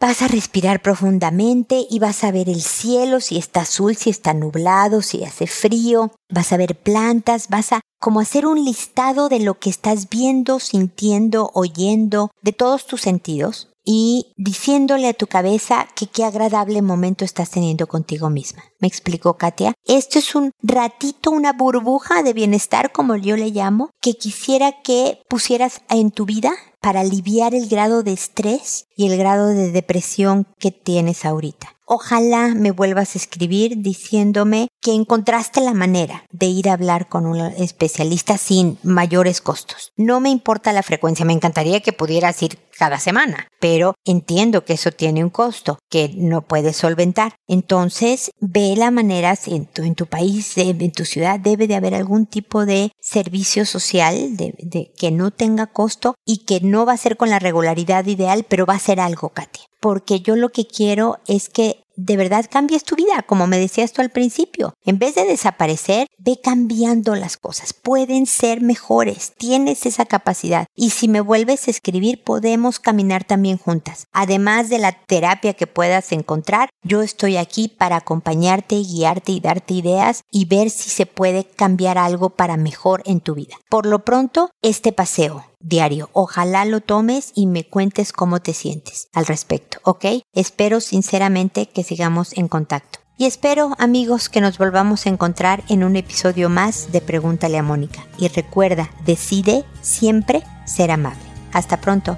Vas 0.00 0.22
a 0.22 0.28
respirar 0.28 0.80
profundamente 0.80 1.84
y 1.90 1.98
vas 1.98 2.22
a 2.22 2.30
ver 2.30 2.48
el 2.48 2.62
cielo, 2.62 3.20
si 3.20 3.36
está 3.36 3.62
azul, 3.62 3.96
si 3.96 4.10
está 4.10 4.32
nublado, 4.32 5.02
si 5.02 5.24
hace 5.24 5.48
frío. 5.48 6.12
Vas 6.30 6.52
a 6.52 6.56
ver 6.56 6.76
plantas, 6.76 7.48
vas 7.48 7.72
a 7.72 7.80
como 7.98 8.20
hacer 8.20 8.46
un 8.46 8.64
listado 8.64 9.28
de 9.28 9.40
lo 9.40 9.58
que 9.58 9.70
estás 9.70 10.08
viendo, 10.08 10.60
sintiendo, 10.60 11.50
oyendo, 11.52 12.30
de 12.42 12.52
todos 12.52 12.86
tus 12.86 13.00
sentidos 13.00 13.70
y 13.84 14.34
diciéndole 14.36 15.08
a 15.08 15.14
tu 15.14 15.26
cabeza 15.26 15.88
que 15.96 16.06
qué 16.06 16.22
agradable 16.22 16.80
momento 16.80 17.24
estás 17.24 17.50
teniendo 17.50 17.88
contigo 17.88 18.30
misma. 18.30 18.62
¿Me 18.78 18.86
explicó 18.86 19.38
Katia? 19.38 19.74
Esto 19.84 20.20
es 20.20 20.36
un 20.36 20.52
ratito, 20.62 21.32
una 21.32 21.54
burbuja 21.54 22.22
de 22.22 22.34
bienestar, 22.34 22.92
como 22.92 23.16
yo 23.16 23.36
le 23.36 23.50
llamo, 23.50 23.90
que 24.00 24.14
quisiera 24.14 24.80
que 24.84 25.22
pusieras 25.28 25.80
en 25.88 26.12
tu 26.12 26.24
vida 26.24 26.52
para 26.80 27.00
aliviar 27.00 27.54
el 27.54 27.68
grado 27.68 28.02
de 28.02 28.12
estrés 28.12 28.86
y 28.96 29.06
el 29.10 29.18
grado 29.18 29.48
de 29.48 29.70
depresión 29.70 30.46
que 30.58 30.70
tienes 30.70 31.24
ahorita. 31.24 31.77
Ojalá 31.90 32.48
me 32.54 32.70
vuelvas 32.70 33.14
a 33.14 33.18
escribir 33.18 33.78
diciéndome 33.78 34.68
que 34.82 34.92
encontraste 34.92 35.62
la 35.62 35.72
manera 35.72 36.22
de 36.30 36.44
ir 36.44 36.68
a 36.68 36.74
hablar 36.74 37.08
con 37.08 37.24
un 37.24 37.40
especialista 37.40 38.36
sin 38.36 38.78
mayores 38.82 39.40
costos. 39.40 39.92
No 39.96 40.20
me 40.20 40.28
importa 40.28 40.74
la 40.74 40.82
frecuencia, 40.82 41.24
me 41.24 41.32
encantaría 41.32 41.80
que 41.80 41.94
pudieras 41.94 42.42
ir 42.42 42.58
cada 42.76 42.98
semana, 42.98 43.48
pero 43.58 43.94
entiendo 44.04 44.66
que 44.66 44.74
eso 44.74 44.92
tiene 44.92 45.24
un 45.24 45.30
costo 45.30 45.78
que 45.88 46.12
no 46.14 46.42
puedes 46.42 46.76
solventar. 46.76 47.36
Entonces, 47.46 48.32
ve 48.38 48.74
la 48.76 48.90
manera, 48.90 49.34
en 49.46 49.94
tu, 49.94 50.04
país, 50.04 50.58
en 50.58 50.92
tu 50.92 51.06
ciudad, 51.06 51.40
debe 51.40 51.66
de 51.66 51.74
haber 51.74 51.94
algún 51.94 52.26
tipo 52.26 52.66
de 52.66 52.92
servicio 53.00 53.64
social 53.64 54.36
de, 54.36 54.92
que 54.94 55.10
no 55.10 55.30
tenga 55.30 55.68
costo 55.68 56.16
y 56.26 56.44
que 56.44 56.60
no 56.60 56.84
va 56.84 56.92
a 56.92 56.98
ser 56.98 57.16
con 57.16 57.30
la 57.30 57.38
regularidad 57.38 58.04
ideal, 58.04 58.44
pero 58.46 58.66
va 58.66 58.74
a 58.74 58.78
ser 58.78 59.00
algo, 59.00 59.30
Katia. 59.30 59.67
Porque 59.80 60.20
yo 60.20 60.36
lo 60.36 60.50
que 60.50 60.66
quiero 60.66 61.18
es 61.26 61.48
que 61.48 61.84
de 61.98 62.16
verdad 62.16 62.46
cambies 62.48 62.84
tu 62.84 62.94
vida, 62.94 63.22
como 63.26 63.48
me 63.48 63.58
decías 63.58 63.92
tú 63.92 64.00
al 64.02 64.10
principio. 64.10 64.72
En 64.84 65.00
vez 65.00 65.16
de 65.16 65.24
desaparecer, 65.24 66.06
ve 66.16 66.38
cambiando 66.42 67.16
las 67.16 67.36
cosas. 67.36 67.72
Pueden 67.72 68.26
ser 68.26 68.60
mejores. 68.60 69.32
Tienes 69.36 69.84
esa 69.84 70.06
capacidad. 70.06 70.66
Y 70.76 70.90
si 70.90 71.08
me 71.08 71.20
vuelves 71.20 71.66
a 71.66 71.72
escribir, 71.72 72.22
podemos 72.22 72.78
caminar 72.78 73.24
también 73.24 73.58
juntas. 73.58 74.06
Además 74.12 74.68
de 74.68 74.78
la 74.78 74.92
terapia 74.92 75.54
que 75.54 75.66
puedas 75.66 76.12
encontrar, 76.12 76.70
yo 76.84 77.02
estoy 77.02 77.36
aquí 77.36 77.66
para 77.66 77.96
acompañarte, 77.96 78.76
guiarte 78.76 79.32
y 79.32 79.40
darte 79.40 79.74
ideas 79.74 80.22
y 80.30 80.44
ver 80.44 80.70
si 80.70 80.90
se 80.90 81.04
puede 81.04 81.44
cambiar 81.44 81.98
algo 81.98 82.30
para 82.30 82.56
mejor 82.56 83.02
en 83.06 83.20
tu 83.20 83.34
vida. 83.34 83.56
Por 83.68 83.86
lo 83.86 84.04
pronto, 84.04 84.50
este 84.62 84.92
paseo 84.92 85.44
diario. 85.60 86.10
Ojalá 86.12 86.64
lo 86.64 86.80
tomes 86.80 87.32
y 87.34 87.46
me 87.46 87.64
cuentes 87.64 88.12
cómo 88.12 88.40
te 88.40 88.54
sientes 88.54 89.08
al 89.12 89.26
respecto, 89.26 89.78
¿ok? 89.84 90.04
Espero 90.32 90.80
sinceramente 90.80 91.68
que 91.68 91.84
sigamos 91.84 92.36
en 92.36 92.48
contacto. 92.48 93.00
Y 93.20 93.26
espero, 93.26 93.74
amigos, 93.78 94.28
que 94.28 94.40
nos 94.40 94.58
volvamos 94.58 95.04
a 95.04 95.08
encontrar 95.08 95.64
en 95.68 95.82
un 95.82 95.96
episodio 95.96 96.48
más 96.48 96.92
de 96.92 97.00
Pregúntale 97.00 97.58
a 97.58 97.64
Mónica. 97.64 98.06
Y 98.16 98.28
recuerda, 98.28 98.90
decide 99.04 99.64
siempre 99.82 100.44
ser 100.66 100.92
amable. 100.92 101.18
Hasta 101.52 101.80
pronto. 101.80 102.16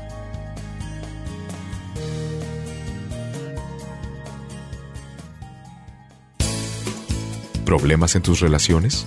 ¿Problemas 7.64 8.14
en 8.16 8.22
tus 8.22 8.40
relaciones? 8.40 9.06